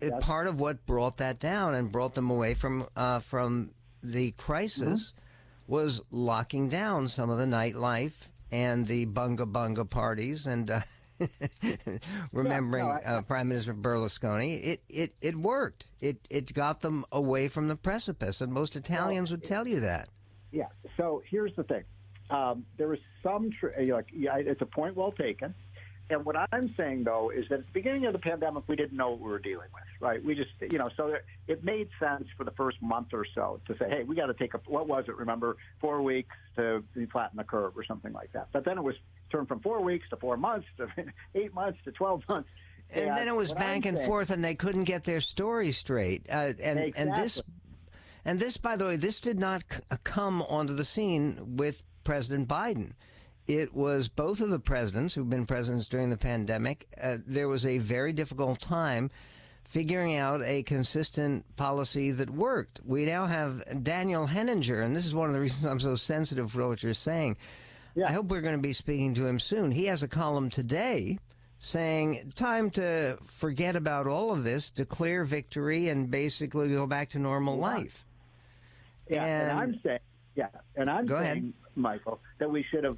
Yes. 0.00 0.12
Part 0.20 0.46
of 0.46 0.58
what 0.58 0.84
brought 0.86 1.18
that 1.18 1.38
down 1.38 1.74
and 1.74 1.92
brought 1.92 2.14
them 2.14 2.30
away 2.30 2.54
from 2.54 2.86
uh, 2.96 3.18
from 3.20 3.72
the 4.02 4.30
crisis 4.32 5.12
mm-hmm. 5.12 5.72
was 5.72 6.00
locking 6.10 6.70
down 6.70 7.06
some 7.06 7.28
of 7.28 7.36
the 7.36 7.44
nightlife 7.44 8.12
and 8.50 8.86
the 8.86 9.04
bunga 9.06 9.50
bunga 9.50 9.88
parties 9.88 10.46
and 10.46 10.70
uh, 10.70 10.80
remembering 12.32 12.86
yeah, 12.86 12.98
no, 13.04 13.10
I, 13.10 13.18
uh, 13.18 13.22
Prime 13.22 13.48
Minister 13.48 13.74
Berlusconi, 13.74 14.60
it, 14.64 14.82
it, 14.88 15.14
it 15.20 15.36
worked. 15.36 15.86
It 16.00 16.18
it 16.30 16.52
got 16.54 16.80
them 16.80 17.04
away 17.12 17.48
from 17.48 17.68
the 17.68 17.76
precipice, 17.76 18.40
and 18.40 18.52
most 18.52 18.76
Italians 18.76 19.30
would 19.30 19.44
tell 19.44 19.66
you 19.66 19.80
that. 19.80 20.08
Yeah. 20.52 20.68
So 20.96 21.22
here's 21.28 21.54
the 21.56 21.64
thing: 21.64 21.84
um, 22.30 22.64
there 22.78 22.92
is 22.92 23.00
some 23.22 23.50
tr- 23.50 23.68
like 23.92 24.06
yeah, 24.12 24.36
it's 24.36 24.62
a 24.62 24.66
point 24.66 24.96
well 24.96 25.12
taken. 25.12 25.54
And 26.10 26.24
what 26.24 26.36
I'm 26.52 26.74
saying 26.76 27.04
though 27.04 27.30
is 27.30 27.46
that 27.48 27.60
at 27.60 27.66
the 27.66 27.72
beginning 27.72 28.06
of 28.06 28.12
the 28.12 28.18
pandemic, 28.18 28.64
we 28.66 28.76
didn't 28.76 28.96
know 28.96 29.10
what 29.10 29.20
we 29.20 29.30
were 29.30 29.38
dealing 29.38 29.68
with, 29.72 29.84
right? 30.00 30.22
We 30.22 30.34
just, 30.34 30.50
you 30.60 30.78
know, 30.78 30.90
so 30.96 31.14
it 31.46 31.64
made 31.64 31.88
sense 31.98 32.26
for 32.36 32.44
the 32.44 32.50
first 32.52 32.82
month 32.82 33.08
or 33.12 33.24
so 33.34 33.60
to 33.66 33.76
say, 33.78 33.88
hey, 33.88 34.02
we 34.04 34.16
got 34.16 34.26
to 34.26 34.34
take 34.34 34.54
a, 34.54 34.60
what 34.66 34.88
was 34.88 35.04
it? 35.08 35.16
Remember, 35.16 35.56
four 35.80 36.02
weeks 36.02 36.34
to 36.56 36.82
flatten 37.12 37.36
the 37.36 37.44
curve 37.44 37.76
or 37.76 37.84
something 37.84 38.12
like 38.12 38.32
that. 38.32 38.48
But 38.52 38.64
then 38.64 38.78
it 38.78 38.84
was 38.84 38.96
turned 39.30 39.48
from 39.48 39.60
four 39.60 39.80
weeks 39.80 40.08
to 40.10 40.16
four 40.16 40.36
months 40.36 40.66
to 40.78 40.88
eight 41.34 41.54
months 41.54 41.78
to 41.84 41.92
12 41.92 42.22
months. 42.28 42.48
And, 42.90 43.06
and 43.06 43.16
then 43.16 43.28
it 43.28 43.36
was 43.36 43.52
back 43.52 43.84
I'm 43.84 43.90
and 43.90 43.98
saying, 43.98 44.08
forth, 44.08 44.30
and 44.30 44.44
they 44.44 44.56
couldn't 44.56 44.84
get 44.84 45.04
their 45.04 45.20
story 45.20 45.70
straight. 45.70 46.26
Uh, 46.28 46.52
and 46.60 46.80
exactly. 46.80 46.92
and 46.96 47.16
this, 47.16 47.40
and 48.24 48.40
this, 48.40 48.56
by 48.56 48.76
the 48.76 48.84
way, 48.84 48.96
this 48.96 49.20
did 49.20 49.38
not 49.38 49.62
c- 49.70 49.78
come 50.02 50.42
onto 50.42 50.74
the 50.74 50.84
scene 50.84 51.56
with 51.56 51.84
President 52.02 52.48
Biden 52.48 52.92
it 53.50 53.74
was 53.74 54.06
both 54.06 54.40
of 54.40 54.50
the 54.50 54.60
presidents 54.60 55.12
who've 55.12 55.28
been 55.28 55.44
presidents 55.44 55.86
during 55.86 56.08
the 56.08 56.16
pandemic. 56.16 56.86
Uh, 57.02 57.18
there 57.26 57.48
was 57.48 57.66
a 57.66 57.78
very 57.78 58.12
difficult 58.12 58.60
time 58.60 59.10
figuring 59.64 60.14
out 60.14 60.40
a 60.42 60.62
consistent 60.62 61.44
policy 61.56 62.12
that 62.12 62.30
worked. 62.30 62.80
We 62.84 63.06
now 63.06 63.26
have 63.26 63.82
Daniel 63.82 64.26
Henninger, 64.26 64.80
and 64.80 64.94
this 64.94 65.04
is 65.04 65.14
one 65.14 65.28
of 65.28 65.34
the 65.34 65.40
reasons 65.46 65.66
I'm 65.66 65.80
so 65.80 65.96
sensitive 65.96 66.52
for 66.52 66.68
what 66.68 66.84
you're 66.84 66.94
saying. 66.94 67.38
Yeah. 67.96 68.08
I 68.08 68.12
hope 68.12 68.26
we're 68.26 68.40
going 68.40 68.56
to 68.56 68.62
be 68.62 68.72
speaking 68.72 69.14
to 69.14 69.26
him 69.26 69.40
soon. 69.40 69.72
He 69.72 69.86
has 69.86 70.04
a 70.04 70.08
column 70.08 70.48
today 70.48 71.18
saying, 71.58 72.32
time 72.36 72.70
to 72.70 73.18
forget 73.26 73.74
about 73.74 74.06
all 74.06 74.30
of 74.30 74.44
this, 74.44 74.70
declare 74.70 75.24
victory, 75.24 75.88
and 75.88 76.08
basically 76.08 76.68
go 76.68 76.86
back 76.86 77.10
to 77.10 77.18
normal 77.18 77.56
yeah. 77.56 77.62
life. 77.62 78.06
Yeah, 79.08 79.24
and, 79.24 79.50
and, 79.50 79.60
I'm 79.60 79.80
saying, 79.84 79.98
yeah, 80.36 80.48
and 80.76 80.88
I'm 80.88 81.08
saying, 81.08 81.20
ahead. 81.20 81.52
Michael, 81.74 82.20
that 82.38 82.48
we 82.48 82.64
should 82.70 82.84
have 82.84 82.96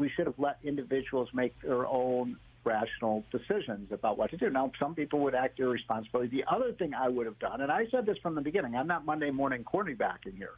we 0.00 0.08
should 0.08 0.26
have 0.26 0.38
let 0.38 0.58
individuals 0.64 1.28
make 1.34 1.54
their 1.60 1.86
own 1.86 2.36
rational 2.64 3.24
decisions 3.30 3.92
about 3.92 4.18
what 4.18 4.30
to 4.30 4.36
do. 4.36 4.50
Now, 4.50 4.72
some 4.78 4.94
people 4.94 5.20
would 5.20 5.34
act 5.34 5.60
irresponsibly. 5.60 6.26
The 6.26 6.44
other 6.50 6.72
thing 6.72 6.92
I 6.94 7.08
would 7.08 7.26
have 7.26 7.38
done, 7.38 7.60
and 7.60 7.70
I 7.70 7.86
said 7.90 8.06
this 8.06 8.16
from 8.22 8.34
the 8.34 8.40
beginning, 8.40 8.74
I'm 8.74 8.86
not 8.86 9.04
Monday 9.04 9.30
morning 9.30 9.62
quarterbacking 9.62 10.36
here. 10.36 10.54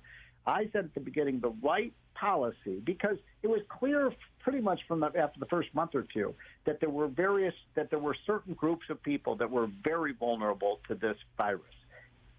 I 0.46 0.68
said 0.72 0.86
at 0.86 0.94
the 0.94 1.00
beginning 1.00 1.40
the 1.40 1.54
right 1.62 1.92
policy 2.14 2.80
because 2.84 3.16
it 3.42 3.48
was 3.48 3.60
clear 3.68 4.12
pretty 4.40 4.60
much 4.60 4.80
from 4.88 5.00
the, 5.00 5.06
after 5.06 5.38
the 5.38 5.46
first 5.46 5.72
month 5.74 5.94
or 5.94 6.04
two 6.12 6.34
that 6.64 6.80
there 6.80 6.90
were 6.90 7.06
various 7.06 7.54
that 7.76 7.90
there 7.90 8.00
were 8.00 8.16
certain 8.26 8.54
groups 8.54 8.86
of 8.90 9.00
people 9.02 9.36
that 9.36 9.48
were 9.48 9.68
very 9.84 10.12
vulnerable 10.12 10.80
to 10.88 10.96
this 10.96 11.16
virus. 11.36 11.62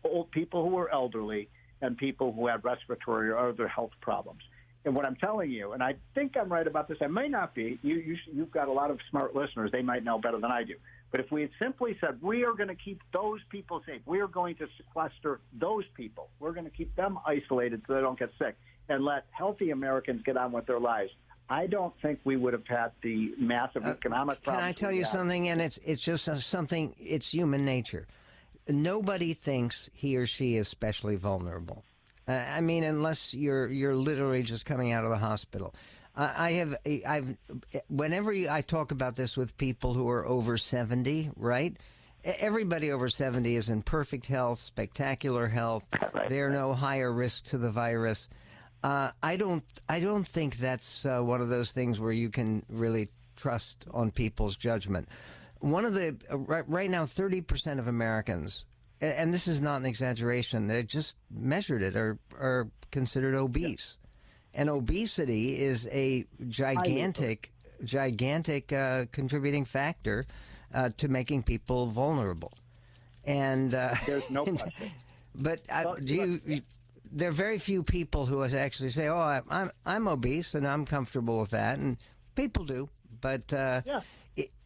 Old 0.03 0.31
people 0.31 0.63
who 0.63 0.75
were 0.75 0.91
elderly 0.91 1.47
and 1.81 1.97
people 1.97 2.33
who 2.33 2.47
had 2.47 2.63
respiratory 2.65 3.29
or 3.29 3.37
other 3.37 3.69
health 3.69 3.91
problems. 4.01 4.41
And 4.85 4.95
what 4.95 5.05
I'm 5.05 5.15
telling 5.15 5.49
you, 5.49 5.71
and 5.71 5.81
I 5.81 5.95
think 6.13 6.35
I'm 6.35 6.51
right 6.51 6.67
about 6.67 6.89
this, 6.89 6.97
I 7.01 7.07
may 7.07 7.29
not 7.29 7.55
be. 7.55 7.79
You, 7.83 7.95
you, 7.95 8.17
you've 8.33 8.51
got 8.51 8.67
a 8.67 8.71
lot 8.71 8.91
of 8.91 8.99
smart 9.09 9.33
listeners; 9.35 9.71
they 9.71 9.81
might 9.81 10.03
know 10.03 10.19
better 10.19 10.39
than 10.39 10.51
I 10.51 10.63
do. 10.63 10.75
But 11.09 11.21
if 11.21 11.31
we 11.31 11.41
had 11.41 11.51
simply 11.59 11.95
said 12.01 12.21
we 12.21 12.43
are 12.43 12.53
going 12.53 12.69
to 12.69 12.75
keep 12.75 12.99
those 13.13 13.39
people 13.49 13.81
safe, 13.85 14.01
we 14.05 14.19
are 14.19 14.27
going 14.27 14.55
to 14.55 14.67
sequester 14.77 15.39
those 15.53 15.85
people, 15.95 16.29
we're 16.39 16.53
going 16.53 16.65
to 16.65 16.71
keep 16.71 16.93
them 16.95 17.19
isolated 17.25 17.81
so 17.87 17.93
they 17.93 18.01
don't 18.01 18.17
get 18.19 18.31
sick, 18.39 18.57
and 18.89 19.05
let 19.05 19.25
healthy 19.31 19.69
Americans 19.69 20.21
get 20.25 20.35
on 20.37 20.51
with 20.51 20.65
their 20.65 20.79
lives. 20.79 21.11
I 21.49 21.67
don't 21.67 21.93
think 22.01 22.19
we 22.23 22.35
would 22.35 22.53
have 22.53 22.65
had 22.65 22.91
the 23.01 23.33
massive 23.37 23.85
uh, 23.85 23.89
economic 23.89 24.39
uh, 24.47 24.51
Can 24.51 24.59
I 24.59 24.71
tell 24.71 24.91
you 24.91 25.05
something? 25.05 25.49
And 25.49 25.61
it's 25.61 25.79
it's 25.85 26.01
just 26.01 26.27
something. 26.41 26.95
It's 26.99 27.29
human 27.31 27.63
nature. 27.63 28.07
Nobody 28.67 29.33
thinks 29.33 29.89
he 29.93 30.17
or 30.17 30.25
she 30.25 30.55
is 30.55 30.67
especially 30.67 31.15
vulnerable. 31.15 31.83
Uh, 32.27 32.31
I 32.31 32.61
mean, 32.61 32.83
unless 32.83 33.33
you're 33.33 33.67
you're 33.67 33.95
literally 33.95 34.43
just 34.43 34.65
coming 34.65 34.91
out 34.91 35.03
of 35.03 35.09
the 35.09 35.17
hospital. 35.17 35.73
Uh, 36.15 36.31
I 36.35 36.51
have 36.53 36.77
I've 37.07 37.35
whenever 37.87 38.31
I 38.31 38.61
talk 38.61 38.91
about 38.91 39.15
this 39.15 39.35
with 39.35 39.57
people 39.57 39.93
who 39.93 40.07
are 40.09 40.25
over 40.25 40.57
seventy, 40.57 41.31
right? 41.35 41.75
Everybody 42.23 42.91
over 42.91 43.09
seventy 43.09 43.55
is 43.55 43.69
in 43.69 43.81
perfect 43.81 44.27
health, 44.27 44.59
spectacular 44.59 45.47
health. 45.47 45.83
Right, 46.13 46.29
They're 46.29 46.51
no 46.51 46.73
higher 46.73 47.11
risk 47.11 47.45
to 47.45 47.57
the 47.57 47.71
virus. 47.71 48.29
Uh, 48.83 49.09
I 49.23 49.35
don't 49.35 49.63
I 49.89 49.99
don't 49.99 50.27
think 50.27 50.57
that's 50.57 51.05
uh, 51.05 51.21
one 51.21 51.41
of 51.41 51.49
those 51.49 51.71
things 51.71 51.99
where 51.99 52.11
you 52.11 52.29
can 52.29 52.63
really 52.69 53.09
trust 53.35 53.85
on 53.91 54.11
people's 54.11 54.55
judgment. 54.55 55.09
One 55.59 55.85
of 55.85 55.95
the 55.95 56.15
uh, 56.31 56.37
right, 56.37 56.69
right 56.69 56.89
now, 56.89 57.07
thirty 57.07 57.41
percent 57.41 57.79
of 57.79 57.87
Americans 57.87 58.65
and 59.03 59.33
this 59.33 59.47
is 59.47 59.61
not 59.61 59.81
an 59.81 59.85
exaggeration, 59.85 60.67
they 60.67 60.83
just 60.83 61.17
measured 61.29 61.81
it, 61.81 61.95
are, 61.95 62.17
are 62.39 62.69
considered 62.91 63.35
obese. 63.35 63.97
Yeah. 64.53 64.61
And 64.61 64.69
obesity 64.69 65.59
is 65.59 65.87
a 65.91 66.25
gigantic, 66.47 67.51
gigantic 67.83 68.71
uh, 68.71 69.05
contributing 69.11 69.65
factor 69.65 70.25
uh, 70.73 70.89
to 70.97 71.07
making 71.07 71.43
people 71.43 71.87
vulnerable. 71.87 72.53
And 73.25 73.73
uh, 73.73 73.95
there's 74.05 74.29
no 74.29 74.45
question. 74.45 74.91
But 75.35 75.61
uh, 75.69 75.95
do 75.95 76.13
you, 76.13 76.41
you, 76.45 76.61
there 77.11 77.29
are 77.29 77.33
very 77.33 77.57
few 77.57 77.83
people 77.83 78.25
who 78.25 78.43
actually 78.43 78.91
say, 78.91 79.07
"Oh, 79.07 79.17
I, 79.17 79.41
I'm 79.49 79.71
I'm 79.85 80.07
obese 80.07 80.53
and 80.53 80.67
I'm 80.67 80.85
comfortable 80.85 81.39
with 81.39 81.49
that," 81.49 81.79
and 81.79 81.97
people 82.35 82.65
do. 82.65 82.89
But 83.19 83.51
uh, 83.51 83.81
yeah 83.85 84.01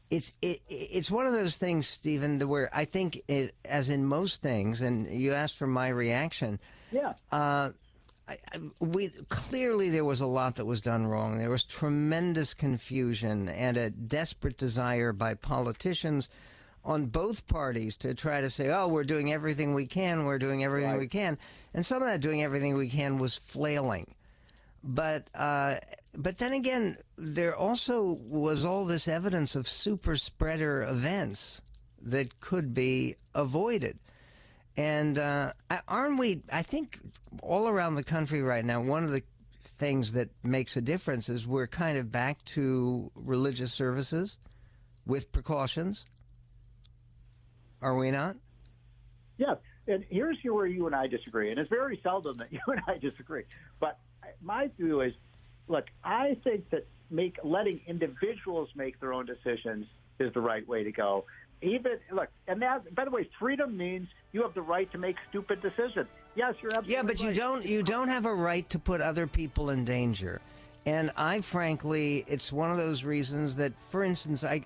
it's 0.10 0.34
it, 0.42 0.62
it's 0.70 1.12
one 1.12 1.28
of 1.28 1.34
those 1.34 1.58
things, 1.58 1.88
Stephen, 1.88 2.40
where 2.48 2.70
I 2.74 2.86
think, 2.86 3.22
it, 3.28 3.56
as 3.66 3.90
in 3.90 4.06
most 4.06 4.42
things, 4.42 4.82
and 4.82 5.08
you 5.08 5.34
asked 5.34 5.58
for 5.58 5.68
my 5.68 5.90
reaction. 5.90 6.60
Yeah. 6.92 7.14
Uh, 7.32 7.72
I, 8.28 8.38
I, 8.54 8.60
we 8.80 9.10
clearly 9.30 9.90
there 9.90 10.06
was 10.06 10.22
a 10.22 10.28
lot 10.28 10.56
that 10.56 10.66
was 10.66 10.82
done 10.82 11.08
wrong. 11.08 11.38
There 11.38 11.50
was 11.50 11.64
tremendous 11.64 12.54
confusion 12.54 13.50
and 13.50 13.78
a 13.78 13.90
desperate 13.90 14.58
desire 14.58 15.14
by 15.14 15.34
politicians 15.34 16.30
on 16.84 17.06
both 17.06 17.48
parties 17.48 17.98
to 17.98 18.14
try 18.14 18.42
to 18.42 18.50
say, 18.50 18.70
"Oh, 18.70 18.88
we're 18.88 19.04
doing 19.04 19.32
everything 19.32 19.74
we 19.74 19.86
can. 19.86 20.26
We're 20.26 20.40
doing 20.40 20.64
everything 20.64 20.92
right. 20.92 21.00
we 21.00 21.08
can," 21.08 21.38
and 21.74 21.86
some 21.86 22.02
of 22.02 22.08
that 22.08 22.22
doing 22.22 22.44
everything 22.44 22.76
we 22.76 22.90
can 22.90 23.18
was 23.18 23.36
flailing. 23.36 24.14
But 24.84 25.30
uh, 25.36 25.78
but 26.18 26.40
then 26.40 26.54
again, 26.54 26.98
there 27.16 27.56
also 27.56 28.18
was 28.28 28.66
all 28.66 28.86
this 28.86 29.08
evidence 29.08 29.56
of 29.56 29.70
super 29.70 30.16
spreader 30.16 30.82
events 30.82 31.62
that 32.02 32.40
could 32.40 32.74
be 32.74 33.16
avoided. 33.36 34.00
And 34.76 35.20
uh, 35.20 35.54
aren't 35.88 36.18
we? 36.18 36.42
I 36.52 36.64
think 36.64 37.00
all 37.44 37.68
around 37.68 37.96
the 37.96 38.04
country 38.04 38.42
right 38.42 38.66
now, 38.66 38.82
one 38.82 39.04
of 39.04 39.12
the 39.12 39.22
things 39.78 40.14
that 40.14 40.30
makes 40.44 40.76
a 40.76 40.82
difference 40.82 41.30
is 41.30 41.46
we're 41.46 41.68
kind 41.68 42.00
of 42.00 42.12
back 42.12 42.44
to 42.46 43.12
religious 43.14 43.72
services 43.72 44.40
with 45.06 45.32
precautions. 45.32 46.06
Are 47.84 47.96
we 47.96 48.10
not? 48.10 48.38
Yes. 49.38 49.58
And 49.88 50.04
here's 50.10 50.38
where 50.44 50.66
you 50.66 50.88
and 50.88 50.96
I 50.96 51.06
disagree. 51.06 51.52
And 51.52 51.60
it's 51.60 51.70
very 51.70 52.00
seldom 52.02 52.38
that 52.38 52.52
you 52.52 52.60
and 52.68 52.82
I 52.88 52.98
disagree. 52.98 53.44
But 53.80 54.00
my 54.42 54.70
view 54.78 55.02
is 55.02 55.14
look, 55.68 55.86
I 56.04 56.38
think 56.44 56.70
that 56.72 56.86
make 57.10 57.38
letting 57.44 57.82
individuals 57.88 58.70
make 58.76 59.00
their 59.00 59.14
own 59.14 59.26
decisions 59.26 59.88
is 60.20 60.34
the 60.34 60.42
right 60.42 60.68
way 60.68 60.84
to 60.84 60.92
go. 60.92 61.26
Even 61.62 61.98
look, 62.12 62.30
and 62.48 62.62
that 62.62 62.94
by 62.94 63.06
the 63.06 63.12
way, 63.12 63.28
freedom 63.40 63.76
means 63.78 64.08
you 64.32 64.44
have 64.44 64.54
the 64.54 64.62
right 64.62 64.92
to 64.92 64.98
make 64.98 65.16
stupid 65.30 65.62
decisions. 65.62 66.08
Yes, 66.36 66.54
you're 66.62 66.72
absolutely 66.72 66.94
yeah, 66.94 67.02
but 67.02 67.20
right. 67.20 67.30
you 67.30 67.34
don't 67.34 67.66
you 67.66 67.82
don't 67.82 68.10
have 68.10 68.26
a 68.26 68.34
right 68.34 68.70
to 68.70 68.80
put 68.80 69.02
other 69.02 69.26
people 69.26 69.72
in 69.72 69.84
danger. 69.84 70.40
And 70.86 71.12
I 71.18 71.42
frankly, 71.42 72.24
it's 72.28 72.52
one 72.52 72.72
of 72.72 72.78
those 72.78 73.04
reasons 73.04 73.56
that, 73.56 73.74
for 73.90 74.04
instance, 74.04 74.44
I 74.44 74.64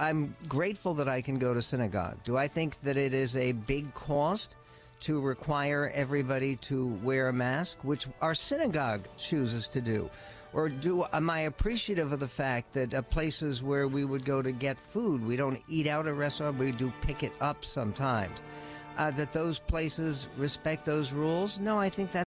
I'm 0.00 0.34
grateful 0.48 0.94
that 0.94 1.08
I 1.08 1.22
can 1.22 1.38
go 1.38 1.54
to 1.54 1.62
synagogue. 1.62 2.16
Do 2.24 2.36
I 2.36 2.48
think 2.48 2.80
that 2.82 2.96
it 2.96 3.14
is 3.14 3.36
a 3.36 3.52
big 3.52 3.92
cost? 3.94 4.56
to 5.02 5.20
require 5.20 5.90
everybody 5.94 6.54
to 6.54 6.86
wear 7.02 7.28
a 7.28 7.32
mask, 7.32 7.76
which 7.82 8.06
our 8.20 8.34
synagogue 8.34 9.02
chooses 9.18 9.66
to 9.66 9.80
do? 9.80 10.08
Or 10.52 10.68
do 10.68 11.04
am 11.12 11.30
I 11.30 11.40
appreciative 11.40 12.12
of 12.12 12.20
the 12.20 12.28
fact 12.28 12.74
that 12.74 12.92
uh, 12.92 13.02
places 13.02 13.62
where 13.62 13.88
we 13.88 14.04
would 14.04 14.24
go 14.24 14.42
to 14.42 14.52
get 14.52 14.78
food, 14.78 15.24
we 15.24 15.36
don't 15.36 15.60
eat 15.68 15.86
out 15.86 16.06
at 16.06 16.12
a 16.12 16.14
restaurant, 16.14 16.58
we 16.58 16.72
do 16.72 16.92
pick 17.00 17.22
it 17.22 17.32
up 17.40 17.64
sometimes. 17.64 18.38
Uh, 18.98 19.10
that 19.12 19.32
those 19.32 19.58
places 19.58 20.28
respect 20.36 20.84
those 20.84 21.12
rules? 21.12 21.58
No, 21.58 21.78
I 21.78 21.88
think 21.88 22.12
that 22.12 22.26